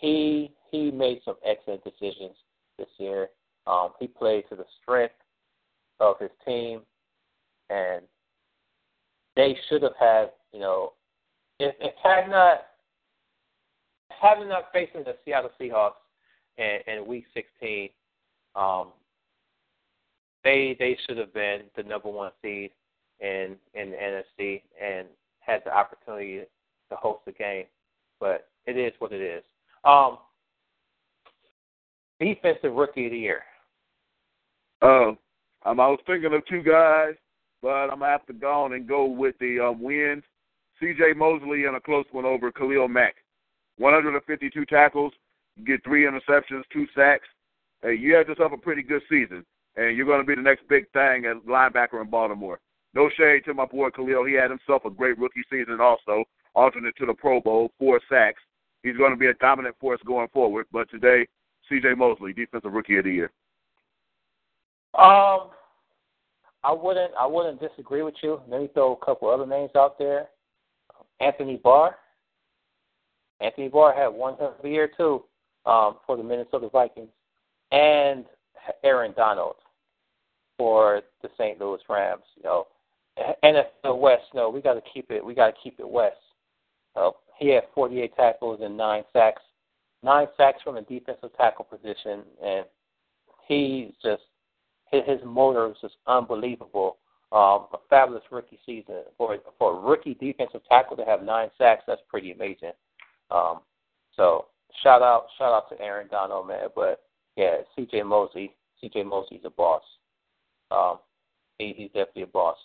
[0.00, 2.36] he he made some excellent decisions
[2.78, 3.28] this year.
[3.66, 5.16] Um, he played to the strength
[5.98, 6.82] of his team,
[7.70, 8.02] and
[9.34, 10.92] they should have had you know
[11.58, 12.66] if if had not
[14.10, 15.99] having not facing the Seattle Seahawks
[16.60, 17.88] in, in Week 16,
[18.54, 18.88] um,
[20.44, 22.70] they they should have been the number one seed
[23.20, 25.06] in in the NFC and
[25.40, 26.40] had the opportunity
[26.88, 27.64] to host the game.
[28.18, 29.42] But it is what it is.
[29.84, 30.18] Um,
[32.18, 33.42] defensive rookie of the year.
[34.82, 35.10] Uh,
[35.64, 37.14] um, I was thinking of two guys,
[37.62, 40.22] but I'm gonna have to go on and go with the um, wins.
[40.78, 41.12] C.J.
[41.14, 43.16] Mosley and a close one over Khalil Mack.
[43.76, 45.12] 152 tackles,
[45.66, 47.26] get three interceptions, two sacks.
[47.82, 49.44] Hey, you had yourself a pretty good season
[49.76, 52.60] and you're going to be the next big thing as linebacker in Baltimore.
[52.94, 54.24] No shade to my boy Khalil.
[54.24, 56.24] He had himself a great rookie season also,
[56.54, 58.42] alternate to the Pro Bowl, four sacks.
[58.82, 60.66] He's going to be a dominant force going forward.
[60.72, 61.26] But today,
[61.68, 61.94] C.J.
[61.94, 63.30] Mosley, Defensive Rookie of the Year.
[64.98, 65.50] Um,
[66.64, 67.12] I wouldn't.
[67.18, 68.40] I wouldn't disagree with you.
[68.48, 70.28] Let me throw a couple other names out there.
[71.20, 71.96] Anthony Barr.
[73.40, 75.22] Anthony Barr had one hell of a year too
[75.66, 77.10] um, for the Minnesota Vikings,
[77.72, 78.24] and
[78.84, 79.56] Aaron Donald
[80.58, 81.58] for the St.
[81.60, 82.22] Louis Rams.
[82.36, 82.66] You know,
[83.44, 84.24] NFL West.
[84.34, 85.24] No, we got to keep it.
[85.24, 86.16] We got to keep it West.
[86.96, 89.42] Uh, he had 48 tackles and nine sacks,
[90.02, 92.64] nine sacks from a defensive tackle position, and
[93.48, 94.22] he's just
[94.90, 96.98] his, his motor was just unbelievable.
[97.32, 101.84] Um, a fabulous rookie season for for a rookie defensive tackle to have nine sacks.
[101.86, 102.72] That's pretty amazing.
[103.30, 103.60] Um,
[104.16, 104.46] so
[104.82, 106.68] shout out shout out to Aaron Donald, man.
[106.74, 107.02] But
[107.36, 108.02] yeah, C.J.
[108.02, 109.04] Mosley, C.J.
[109.04, 109.82] Mosley's a boss.
[110.70, 110.98] Um,
[111.58, 112.56] he, he's definitely a boss.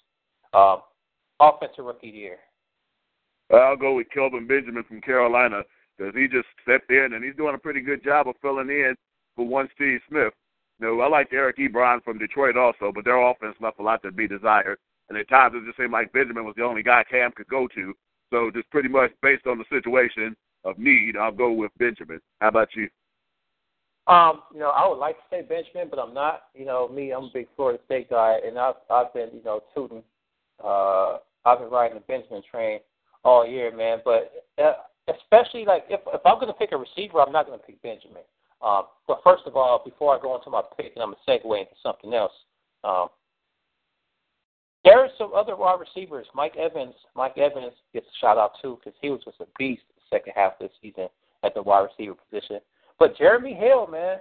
[0.54, 0.82] Um,
[1.40, 2.38] offensive rookie of the year.
[3.54, 5.62] I'll go with Kelvin Benjamin from Carolina
[5.98, 8.96] because he just stepped in and he's doing a pretty good job of filling in
[9.36, 10.34] for one Steve Smith.
[10.80, 14.02] You know, I like Eric Ebron from Detroit also, but their offense left a lot
[14.04, 14.78] to be desired.
[15.10, 17.68] And at times it just seemed like Benjamin was the only guy Cam could go
[17.76, 17.94] to.
[18.32, 20.36] So just pretty much based on the situation
[20.66, 22.20] of need, I'll go with Benjamin.
[22.42, 22.90] How about you?
[24.08, 26.44] Um, you know, I would like to say Benjamin, but I'm not.
[26.54, 29.62] You know, me, I'm a big Florida State guy, and I've I've been, you know,
[29.74, 30.04] tooting.
[30.64, 32.80] Uh, I've been riding the Benjamin train
[33.24, 34.00] all year, man.
[34.06, 34.74] But uh,
[35.08, 37.82] especially like if if I'm going to pick a receiver, I'm not going to pick
[37.82, 38.24] Benjamin.
[38.62, 41.48] Um, but first of all, before I go into my pick, and I'm going to
[41.48, 42.32] segue into something else.
[42.84, 43.08] Um,
[44.84, 46.28] there are some other wide receivers.
[46.36, 46.94] Mike Evans.
[47.16, 50.54] Mike Evans gets a shout out too because he was just a beast second half
[50.60, 51.08] of the season
[51.44, 52.60] at the wide receiver position.
[53.00, 54.18] But Jeremy Hill, man,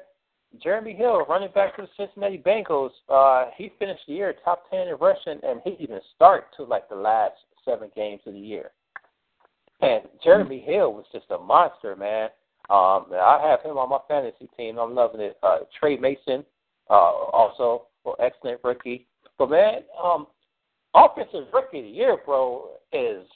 [0.62, 4.88] Jeremy Hill, running back for the Cincinnati Bengals, uh, he finished the year top ten
[4.88, 8.70] in rushing, and he didn't start to like the last seven games of the year.
[9.80, 12.28] And Jeremy Hill was just a monster, man.
[12.70, 14.78] Um, I have him on my fantasy team.
[14.78, 15.36] I'm loving it.
[15.42, 16.44] Uh, Tre Mason,
[16.88, 19.06] uh, also, well, excellent rookie.
[19.38, 20.28] But man, um,
[20.94, 23.26] offensive rookie of the year, bro, is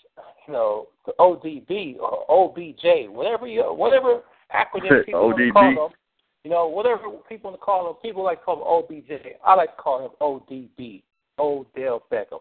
[0.46, 4.22] you know the ODB or OBJ, whatever you, whatever
[4.54, 5.98] acronym people to call them.
[6.44, 9.10] You know, whatever people call them, people like to call him OBJ.
[9.44, 11.02] I like to call him ODB,
[11.38, 12.40] Odell Beckham.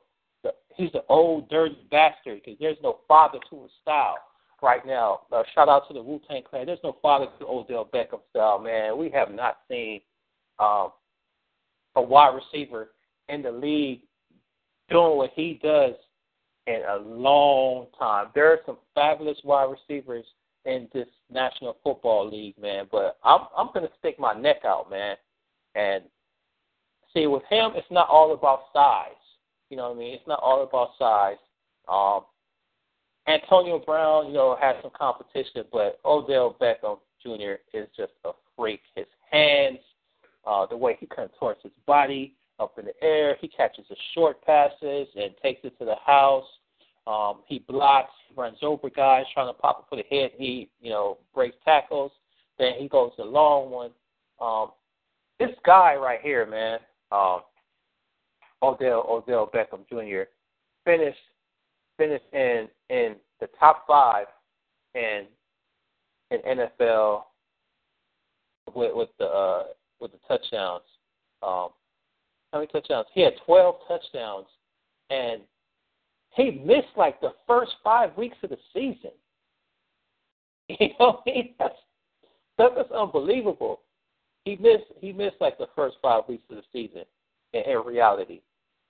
[0.75, 4.17] He's the old dirty bastard because there's no father to his style
[4.61, 5.21] right now.
[5.31, 6.67] Uh, shout out to the Wu Tang Clan.
[6.67, 8.97] There's no father to Odell Beckham style, man.
[8.97, 10.01] We have not seen
[10.59, 10.91] um,
[11.95, 12.91] a wide receiver
[13.27, 14.01] in the league
[14.89, 15.93] doing what he does
[16.67, 18.27] in a long time.
[18.35, 20.25] There are some fabulous wide receivers
[20.65, 22.87] in this National Football League, man.
[22.91, 25.15] But I'm I'm gonna stick my neck out, man.
[25.75, 26.03] And
[27.13, 29.11] see, with him, it's not all about size.
[29.69, 30.13] You know what I mean?
[30.13, 31.37] It's not all about size.
[31.87, 32.25] Um,
[33.27, 37.55] Antonio Brown, you know, has some competition, but Odell Beckham Jr.
[37.73, 38.81] is just a freak.
[38.95, 39.79] His hands,
[40.45, 44.43] uh, the way he contorts his body up in the air, he catches the short
[44.43, 46.45] passes and takes it to the house.
[47.05, 50.31] Um, he blocks, runs over guys trying to pop up for the head.
[50.37, 52.11] He, you know, breaks tackles.
[52.59, 53.91] Then he goes the long one.
[54.41, 54.71] Um,
[55.39, 56.79] this guy right here, man,
[57.11, 57.41] um,
[58.61, 60.29] Odell Odell Beckham Jr.
[60.83, 61.17] finished
[61.97, 64.25] finished in in the top five
[64.95, 65.25] in
[66.31, 67.23] in NFL
[68.73, 69.63] with with the uh,
[69.99, 70.83] with the touchdowns.
[71.43, 71.69] Um,
[72.51, 73.07] how many touchdowns?
[73.13, 74.47] He had twelve touchdowns,
[75.09, 75.41] and
[76.31, 79.11] he missed like the first five weeks of the season.
[80.79, 81.77] You know, he, that's
[82.57, 83.79] that's unbelievable.
[84.43, 87.03] He missed he missed like the first five weeks of the season
[87.53, 88.41] in, in reality,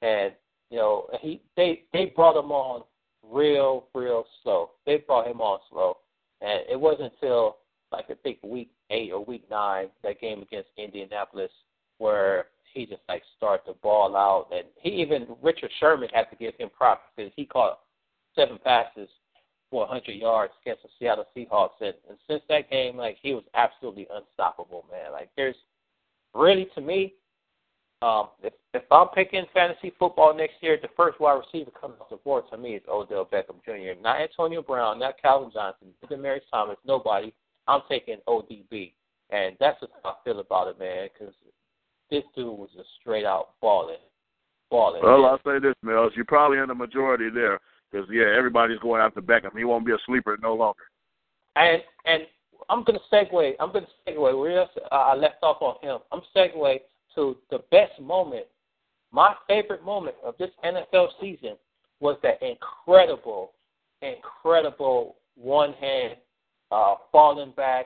[0.02, 0.34] and
[0.72, 2.84] you know he they they brought him on
[3.24, 4.72] real real slow.
[4.88, 5.98] They brought him on slow,
[6.42, 7.58] and it wasn't until
[7.92, 11.52] like I think week eight or week nine that game against Indianapolis
[12.00, 12.46] where
[12.78, 16.54] he just like started to ball out, and he even Richard Sherman had to give
[16.58, 17.80] him props because he caught
[18.36, 19.10] seven passes
[19.72, 23.44] for 100 yards against the Seattle Seahawks, and, and since that game, like he was
[23.56, 25.12] absolutely unstoppable, man.
[25.12, 25.56] Like there's
[26.36, 27.16] really to me,
[28.04, 32.12] um, if if I'm picking fantasy football next year, the first wide receiver coming off
[32.12, 34.00] the board to me is Odell Beckham Jr.
[34.00, 37.34] Not Antonio Brown, not Calvin Johnson, not Demaryius Thomas, nobody.
[37.68, 38.94] I'm taking ODB,
[39.32, 41.10] and that's just how I feel about it, man.
[41.12, 41.34] Because
[42.10, 43.98] this dude was just straight out balling,
[44.70, 45.02] balling.
[45.04, 46.14] Well, I'll say this, Mills.
[46.16, 47.60] You're probably in the majority there
[47.92, 49.58] because yeah, everybody's going after Beckham.
[49.58, 50.84] He won't be a sleeper no longer.
[51.56, 52.24] And and
[52.70, 53.54] I'm gonna segue.
[53.60, 54.40] I'm gonna segue.
[54.40, 56.00] Where uh, I left off on him.
[56.12, 56.80] I'm segue
[57.16, 58.46] to the best moment.
[59.12, 61.56] My favorite moment of this NFL season
[62.00, 63.54] was that incredible,
[64.02, 66.16] incredible one hand
[66.72, 67.86] uh, falling back,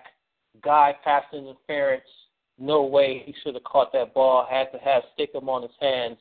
[0.64, 2.04] guy pass interference
[2.62, 4.48] no way he should have caught that ball.
[4.50, 6.18] Had to have stick him on his hands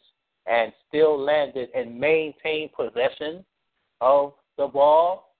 [0.47, 3.45] and still landed and maintained possession
[4.01, 5.35] of the ball.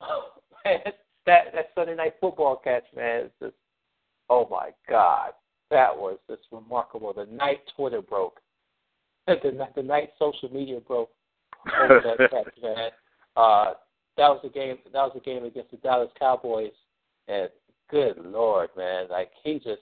[0.64, 0.78] man,
[1.26, 3.54] that that Sunday night football catch, man, is just
[4.28, 5.30] oh my god,
[5.70, 7.12] that was just remarkable.
[7.14, 8.40] The night Twitter broke,
[9.26, 11.10] the the night social media broke
[11.82, 12.90] over that catch, man.
[13.36, 13.72] Uh,
[14.16, 14.76] that was a game.
[14.92, 16.72] That was a game against the Dallas Cowboys,
[17.28, 17.48] and
[17.90, 19.80] good lord, man, like he just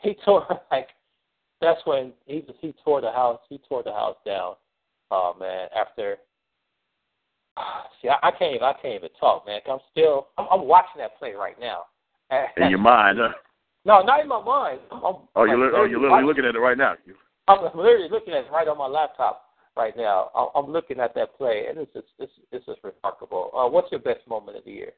[0.00, 0.88] he tore like
[1.60, 4.54] that's when he he tore the house he tore the house down.
[5.10, 6.18] Oh man, after
[8.02, 9.60] see I, I can't even I can't even talk, man.
[9.66, 11.84] i I'm still I'm, I'm watching that play right now.
[12.58, 13.32] In your mind, huh?
[13.84, 14.80] No, not in my mind.
[14.90, 16.94] I'm, I'm, oh, you're oh, you're literally looking at it right now.
[17.46, 19.44] I'm literally looking at it right on my laptop
[19.78, 20.28] right now.
[20.54, 23.50] I'm looking at that play, and it's just it's, it's just remarkable.
[23.56, 24.92] Uh, what's your best moment of the year?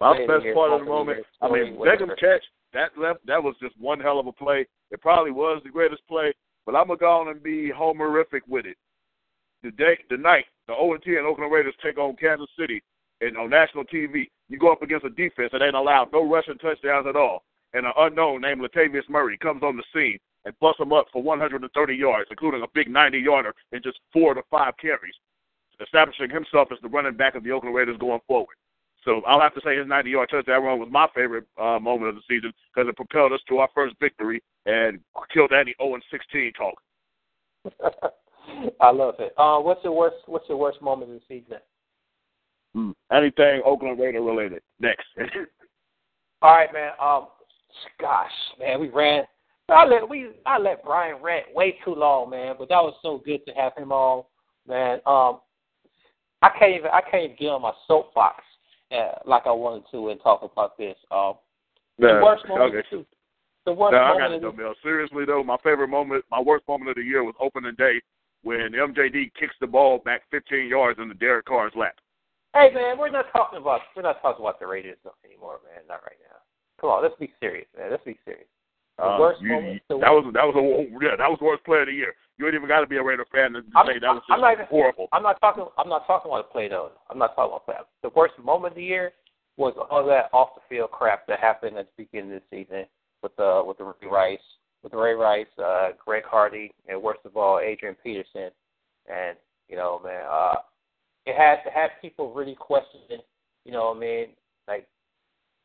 [0.00, 2.42] My best part of the moment I mean, Beckham catch
[2.72, 4.66] that left that was just one hell of a play.
[4.90, 6.34] It probably was the greatest play,
[6.66, 8.76] but I'm gonna go on and be homerific with it.
[9.62, 12.82] The day, the night, the 0 10 Oakland Raiders take on Kansas City,
[13.20, 16.58] and on national TV, you go up against a defense that ain't allowed no rushing
[16.58, 20.78] touchdowns at all, and an unknown named Latavius Murray comes on the scene and busts
[20.78, 24.74] them up for 130 yards, including a big 90 yarder in just four to five
[24.76, 25.14] carries,
[25.80, 28.56] establishing himself as the running back of the Oakland Raiders going forward.
[29.04, 32.08] So I'll have to say his 90 yard touchdown run was my favorite uh, moment
[32.10, 34.98] of the season because it propelled us to our first victory and
[35.32, 36.74] killed any 0 16 talk.
[38.80, 39.34] I love it.
[39.36, 40.16] Uh, what's your worst?
[40.26, 41.58] What's your worst moment of the season?
[42.76, 42.94] Mm.
[43.12, 44.62] Anything Oakland Raider related.
[44.80, 45.06] Next.
[46.42, 46.92] All right, man.
[47.00, 47.28] Um,
[48.00, 49.24] gosh, man, we ran.
[49.68, 52.56] I let we I let Brian rant way too long, man.
[52.58, 54.24] But that was so good to have him on,
[54.66, 55.00] man.
[55.06, 55.40] Um,
[56.42, 58.44] I can't even I can't even get on my soapbox
[58.94, 60.96] uh, like I wanted to and talk about this.
[61.10, 61.34] Um,
[61.98, 62.74] the worst moment.
[62.74, 62.96] okay.
[62.96, 63.06] Of,
[63.66, 64.44] the worst No, I got moment.
[64.44, 67.34] it though, of, Seriously though, my favorite moment, my worst moment of the year was
[67.40, 68.00] opening day
[68.42, 71.94] when MJD kicks the ball back 15 yards into Derek Carr's lap.
[72.54, 75.82] hey, man, we're not talking about we're not talking about the Raiders anymore, man.
[75.88, 76.36] Not right now.
[76.80, 77.90] Come on, let's be serious, man.
[77.90, 78.46] Let's be serious.
[78.98, 79.82] The Um, worst you- moment.
[79.88, 82.14] That was that was a yeah that was the worst play of the year.
[82.36, 84.40] You ain't even got to be a Raider fan to I'm- say that was just
[84.40, 85.08] not horrible.
[85.12, 85.66] I'm not talking.
[85.78, 86.90] I'm not talking about the play though.
[87.10, 87.74] I'm not talking about play.
[88.02, 89.12] The worst moment of the year
[89.56, 92.86] was all that off the field crap that happened at the beginning of the season
[93.22, 94.38] with the with the Ray Rice,
[94.82, 98.50] with Ray Rice, uh, Greg Hardy, and worst of all, Adrian Peterson.
[99.06, 99.36] And
[99.68, 100.56] you know, man, uh,
[101.26, 103.22] it had it had people really questioning.
[103.64, 104.26] You know, what I mean,
[104.66, 104.88] like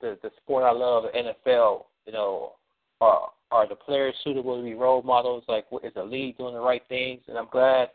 [0.02, 1.86] the the sport I love, the NFL.
[2.06, 2.54] You know,
[3.02, 5.44] are are the players suitable to be role models?
[5.48, 7.22] Like, is the league doing the right things?
[7.28, 7.90] And I'm glad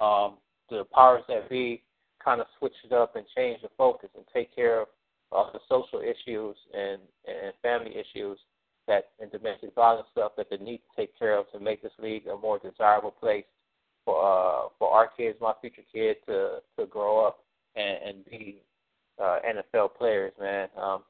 [0.00, 0.38] um,
[0.70, 1.82] the powers that be
[2.24, 4.88] kind of switch it up and change the focus and take care of
[5.32, 8.38] uh, the social issues and, and family issues
[8.86, 11.92] that and domestic violence stuff that they need to take care of to make this
[11.98, 13.44] league a more desirable place
[14.04, 17.38] for uh, for our kids, my future kids, to to grow up
[17.76, 18.62] and, and be
[19.22, 20.68] uh, NFL players, man.
[20.80, 21.02] Um,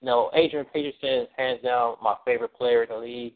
[0.00, 3.34] you know, Adrian Peterson is hands down my favorite player in the league,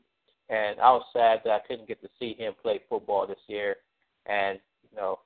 [0.48, 3.76] and I was sad that I couldn't get to see him play football this year.
[4.26, 4.60] And
[4.90, 5.18] you know,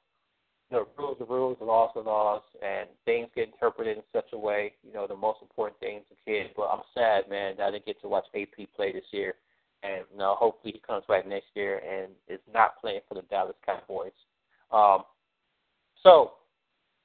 [0.70, 4.72] the rules are rules, laws are laws, and things get interpreted in such a way.
[4.82, 6.52] You know, the most important thing is the kid.
[6.56, 9.34] But I'm sad, man, that I didn't get to watch AP play this year.
[9.82, 13.22] And you know, hopefully he comes back next year and is not playing for the
[13.22, 14.12] Dallas Cowboys.
[14.72, 15.02] Um,
[16.02, 16.32] so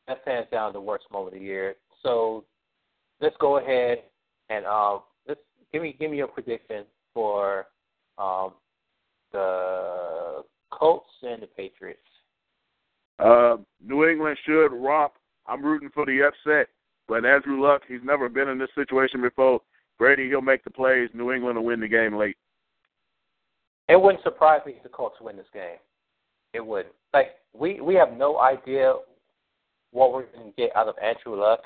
[0.08, 1.76] that's hands down the worst moment of the year.
[2.02, 2.46] So
[3.20, 4.04] let's go ahead
[4.52, 5.40] and um, let's
[5.72, 6.84] give me give me your prediction
[7.14, 7.68] for
[8.18, 8.54] um,
[9.32, 12.00] the Colts and the Patriots.
[13.20, 15.14] Uh, New England should romp.
[15.48, 16.68] I'm rooting for the upset,
[17.08, 19.62] but Andrew Luck, he's never been in this situation before.
[19.98, 21.10] Brady, he'll make the plays.
[21.14, 22.38] New England will win the game late.
[23.88, 25.78] It wouldn't surprise me if the Colts win this game.
[26.54, 26.96] It wouldn't.
[27.14, 28.96] Like we we have no idea
[29.92, 31.62] what we're going to get out of Andrew Luck,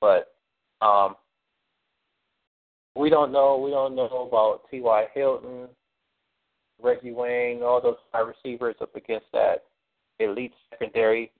[0.00, 0.34] but
[0.84, 1.16] um,
[2.96, 3.58] we don't know.
[3.58, 5.06] We don't know about T.Y.
[5.14, 5.68] Hilton,
[6.82, 9.64] Reggie Wayne, all those wide receivers up against that
[10.20, 11.30] elite secondary.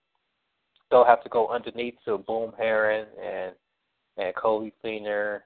[0.91, 3.55] They'll have to go underneath to Boom Herron and
[4.17, 5.41] and Coby Fleener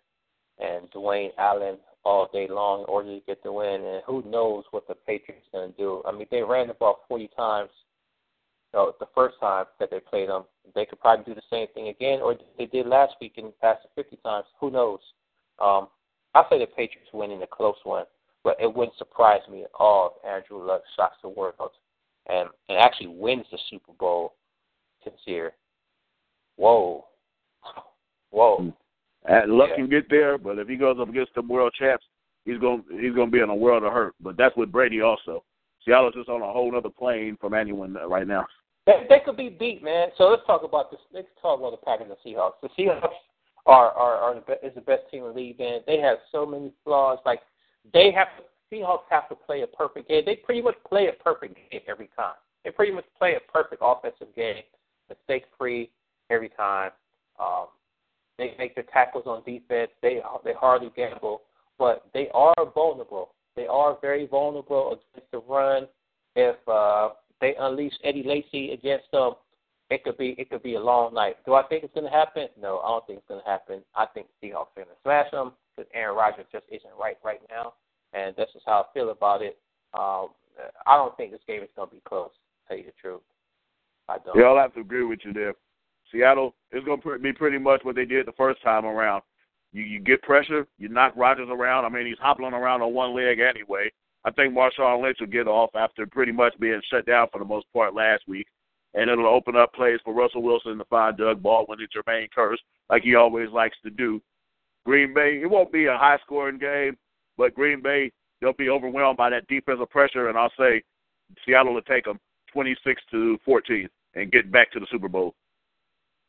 [0.59, 3.83] and Dwayne Allen all day long in order to get the win.
[3.83, 6.03] And who knows what the Patriots going to do?
[6.07, 7.71] I mean, they ran the ball 40 times
[8.73, 10.45] you know, the first time that they played them.
[10.75, 13.85] They could probably do the same thing again, or they did last week and passed
[13.85, 14.45] it 50 times.
[14.61, 15.01] Who knows?
[15.59, 15.89] Um,
[16.39, 18.05] I say the Patriots win in a close one,
[18.45, 21.55] but it wouldn't surprise me at all if Andrew Luck shocks the world
[22.29, 24.35] and and actually wins the Super Bowl
[25.05, 25.53] this year.
[26.57, 27.07] Whoa,
[28.31, 28.73] whoa.
[29.25, 29.77] And Luck Yeah.
[29.77, 32.05] can get there, but if he goes up against the world champs,
[32.45, 34.15] he's going he's going to be in a world of hurt.
[34.21, 35.45] But that's with Brady also.
[35.85, 38.47] Seattle's just on a whole other plane from anyone right now.
[38.87, 40.09] They, they could be beat, man.
[40.17, 41.01] So let's talk about this.
[41.13, 42.61] Let's talk about the Packers and Seahawks.
[42.63, 43.11] The Seahawks
[43.69, 45.81] are are, are the is the best team in the league, man.
[45.87, 47.19] They have so many flaws.
[47.25, 47.41] Like
[47.93, 50.23] they have to, Seahawks have to play a perfect game.
[50.27, 52.35] They pretty much play a perfect game every time.
[52.65, 54.63] They pretty much play a perfect offensive game,
[55.09, 55.91] mistake free
[56.31, 56.91] every time.
[57.39, 57.67] Um,
[58.39, 59.91] they make their tackles on defense.
[60.03, 61.43] They they hardly gamble,
[61.79, 63.35] but they are vulnerable.
[63.55, 65.87] They are very vulnerable against the run.
[66.37, 67.11] If uh,
[67.41, 69.33] they unleash Eddie Lacy against them,
[69.91, 71.37] it could be it could be a long night.
[71.47, 72.49] Do I think it's going to happen?
[72.61, 73.83] No, I don't think it's going to happen.
[73.95, 77.41] I think Seahawks are going to smash them because Aaron Rodgers just isn't right right
[77.51, 77.75] now,
[78.13, 79.59] and that's just how I feel about it.
[79.95, 80.29] Um,
[80.87, 82.31] I don't think this game is going to be close.
[82.31, 83.23] To tell you the truth,
[84.09, 84.37] I don't.
[84.37, 85.55] Yeah, I'll have to agree with you there.
[86.13, 89.23] Seattle is going to be pretty much what they did the first time around.
[89.73, 91.85] You you get pressure, you knock Rodgers around.
[91.85, 93.91] I mean, he's hobbling around on one leg anyway.
[94.25, 97.45] I think Marshawn Lynch will get off after pretty much being shut down for the
[97.45, 98.47] most part last week.
[98.95, 102.57] And it'll open up plays for Russell Wilson to find Doug Baldwin and Jermaine Kearse,
[102.89, 104.21] like he always likes to do.
[104.87, 106.97] Green Bay, it won't be a high scoring game,
[107.37, 108.11] but Green Bay,
[108.41, 110.83] they'll be overwhelmed by that defensive pressure, and I'll say
[111.45, 112.19] Seattle will take them
[112.53, 115.35] 26 to 14 and get back to the Super Bowl.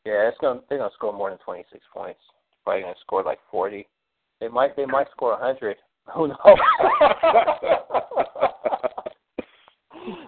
[0.06, 2.20] Yeah, it's gonna they're gonna score more than 26 points.
[2.64, 3.86] Probably gonna score like 40.
[4.40, 5.76] They might they might score 100.
[6.14, 6.36] Who knows?
[6.46, 6.58] oh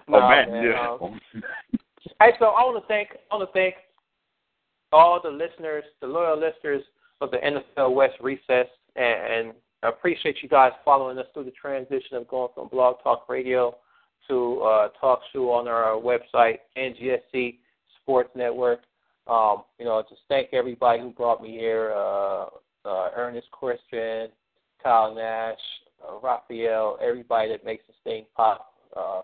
[0.07, 0.97] man, man, yeah.
[1.01, 1.19] Um,
[2.23, 3.75] hey, so I want to thank I want to thank
[4.91, 6.83] all the listeners, the loyal listeners
[7.19, 11.51] of the NFL West Recess, and, and I appreciate you guys following us through the
[11.51, 13.75] transition of going from Blog Talk Radio
[14.29, 17.57] to uh, Talk Show on our website, NGSC
[18.01, 18.81] Sports Network.
[19.27, 22.45] Um, you know, just thank everybody who brought me here, uh,
[22.85, 24.29] uh, Ernest Christian,
[24.81, 25.57] Kyle Nash,
[26.07, 28.73] uh, Raphael, everybody that makes this thing pop.
[28.95, 29.21] Uh,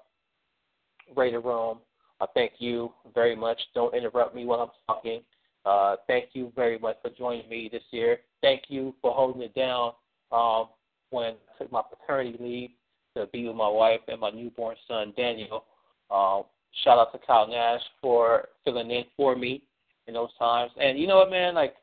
[1.15, 1.79] Raider Room,
[2.21, 3.59] I thank you very much.
[3.73, 5.21] Don't interrupt me while I'm talking.
[5.65, 8.19] Uh, thank you very much for joining me this year.
[8.41, 9.93] Thank you for holding it down
[10.31, 10.69] um,
[11.09, 12.69] when I took my paternity leave
[13.15, 15.65] to be with my wife and my newborn son, Daniel.
[16.11, 16.43] Um,
[16.83, 19.63] shout out to Kyle Nash for filling in for me
[20.07, 20.71] in those times.
[20.79, 21.55] And you know what, man?
[21.55, 21.75] Like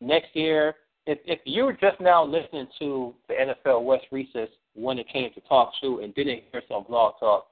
[0.00, 0.74] next year,
[1.06, 5.32] if if you were just now listening to the NFL West Recess when it came
[5.34, 7.48] to talk show and didn't hear some blog talk,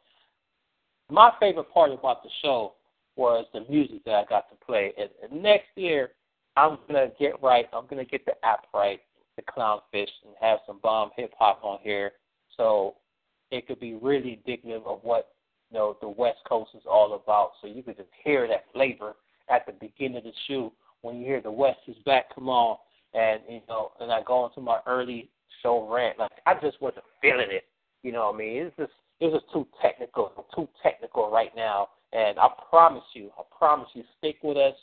[1.11, 2.75] my favorite part about the show
[3.17, 4.93] was the music that I got to play.
[4.99, 6.11] And, and next year,
[6.57, 7.67] I'm gonna get right.
[7.73, 9.01] I'm gonna get the app right,
[9.37, 12.13] the Clownfish, and have some bomb hip hop on here,
[12.57, 12.95] so
[13.51, 15.35] it could be really indicative of what
[15.71, 17.53] you know the West Coast is all about.
[17.61, 19.17] So you could just hear that flavor
[19.51, 22.35] at the beginning of the show when you hear the West is back.
[22.35, 22.79] Come on,
[23.13, 25.29] and you know, and I go into my early
[25.63, 26.19] show rant.
[26.19, 27.65] Like I just wasn't feeling it.
[28.03, 28.57] You know what I mean?
[28.63, 31.89] It's just it's just too technical, too technical right now.
[32.12, 34.75] And I promise you, I promise you, stick with us.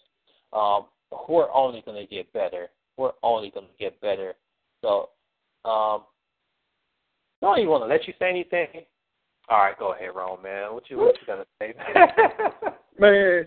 [0.52, 0.86] Um,
[1.30, 2.68] we're only going to get better.
[2.98, 4.34] We're only going to get better.
[4.82, 5.10] So,
[5.66, 6.04] um,
[7.42, 8.68] I don't even want to let you say anything.
[9.50, 10.74] All right, go ahead, Ron, man.
[10.74, 11.74] What you what you gonna say?
[13.00, 13.46] man,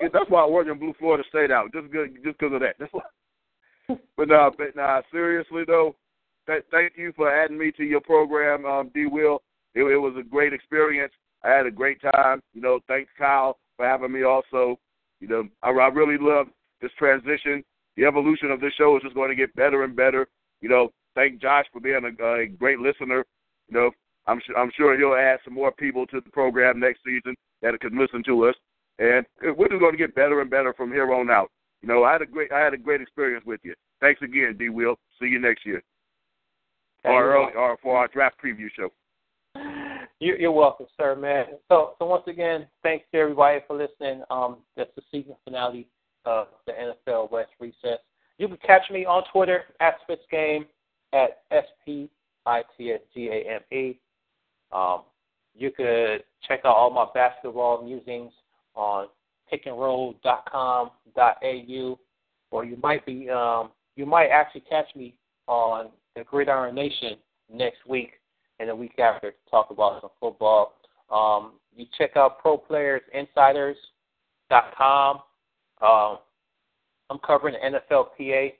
[0.00, 1.72] that's why I work in Blue Florida State out.
[1.72, 2.74] Just good, just because of that.
[2.80, 3.02] That's why.
[4.16, 5.94] but nah, but nah, seriously though,
[6.48, 9.06] th- thank you for adding me to your program, um, D.
[9.06, 9.42] Will.
[9.74, 11.12] It, it was a great experience.
[11.44, 12.40] I had a great time.
[12.54, 14.22] You know, thanks Kyle for having me.
[14.22, 14.78] Also,
[15.20, 16.46] you know, I, I really love
[16.80, 17.64] this transition.
[17.96, 20.26] The evolution of this show is just going to get better and better.
[20.60, 23.24] You know, thank Josh for being a, a great listener.
[23.68, 23.90] You know,
[24.26, 27.78] I'm sure I'm sure he'll add some more people to the program next season that
[27.80, 28.54] can listen to us,
[28.98, 31.50] and we're just going to get better and better from here on out.
[31.82, 33.74] You know, I had a great I had a great experience with you.
[34.00, 34.68] Thanks again, D.
[34.68, 34.96] Will.
[35.20, 35.82] See you next year,
[37.04, 38.90] or, early, or for our draft preview show.
[40.22, 41.46] You're welcome, sir, man.
[41.68, 44.22] So, so once again, thanks to everybody for listening.
[44.30, 45.88] Um, that's the season finale
[46.24, 47.98] of the NFL West Recess.
[48.38, 50.66] You can catch me on Twitter at Spitsgame
[51.12, 52.08] at S P
[52.46, 53.98] I T S G A M E.
[54.70, 55.02] Um,
[55.56, 58.30] you could check out all my basketball musings
[58.76, 59.08] on
[59.52, 61.98] pickandroll.com.au,
[62.52, 65.16] or you might be um, you might actually catch me
[65.48, 67.16] on the Gridiron Nation
[67.52, 68.12] next week
[68.62, 70.74] and the week after to talk about some football.
[71.10, 75.16] Um, you check out ProPlayersInsiders.com.
[75.82, 76.18] Um,
[77.10, 78.52] I'm covering the NFLPA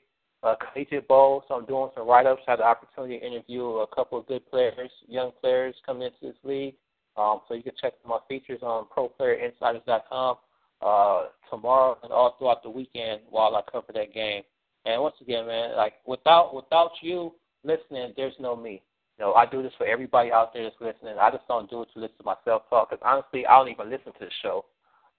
[0.43, 2.41] uh, Collegiate Bowl, so I'm doing some write-ups.
[2.45, 6.35] Had the opportunity to interview a couple of good players, young players coming into this
[6.43, 6.75] league.
[7.15, 10.35] Um, so you can check my features on ProPlayerInsiders.com
[10.81, 14.43] uh, tomorrow and all throughout the weekend while I cover that game.
[14.85, 17.33] And once again, man, like without without you
[17.63, 18.81] listening, there's no me.
[19.17, 21.17] You know, I do this for everybody out there that's listening.
[21.19, 23.89] I just don't do it to listen to myself talk because honestly, I don't even
[23.89, 24.65] listen to the show.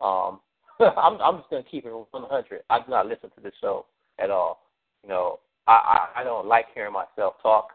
[0.01, 0.41] Um,
[0.97, 2.63] I'm I'm just gonna keep it 100.
[2.71, 3.87] I do not listen to the show
[4.19, 4.67] at all.
[5.03, 7.69] You know, I, I I don't like hearing myself talk,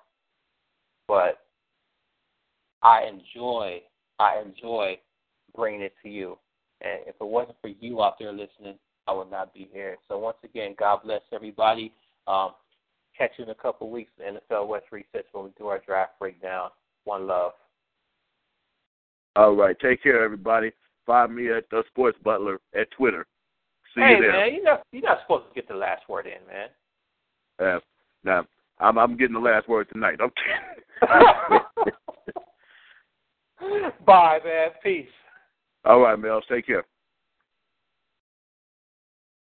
[1.07, 1.39] but
[2.83, 3.81] I enjoy
[4.19, 4.99] I enjoy
[5.55, 6.37] bringing it to you.
[6.81, 9.97] And if it wasn't for you out there listening, I would not be here.
[10.07, 11.93] So once again, God bless everybody.
[12.27, 12.51] Um,
[13.19, 15.79] catch you in a couple of weeks in NFL West Recess when we do our
[15.79, 16.69] draft breakdown.
[17.03, 17.51] One love.
[19.35, 19.75] All right.
[19.79, 20.71] Take care, everybody.
[21.05, 23.27] Find me at the Sports Butler at Twitter.
[23.93, 24.31] See hey, you there.
[24.31, 26.69] man, you're not, you're not supposed to get the last word in, man.
[27.59, 27.79] Uh,
[28.23, 28.45] now,
[28.79, 30.19] I'm, I'm getting the last word tonight.
[30.21, 30.31] I'm
[31.09, 31.93] kidding.
[34.05, 34.69] Bye, man.
[34.81, 35.07] Peace.
[35.85, 36.41] All right, Mel.
[36.49, 36.85] Take care.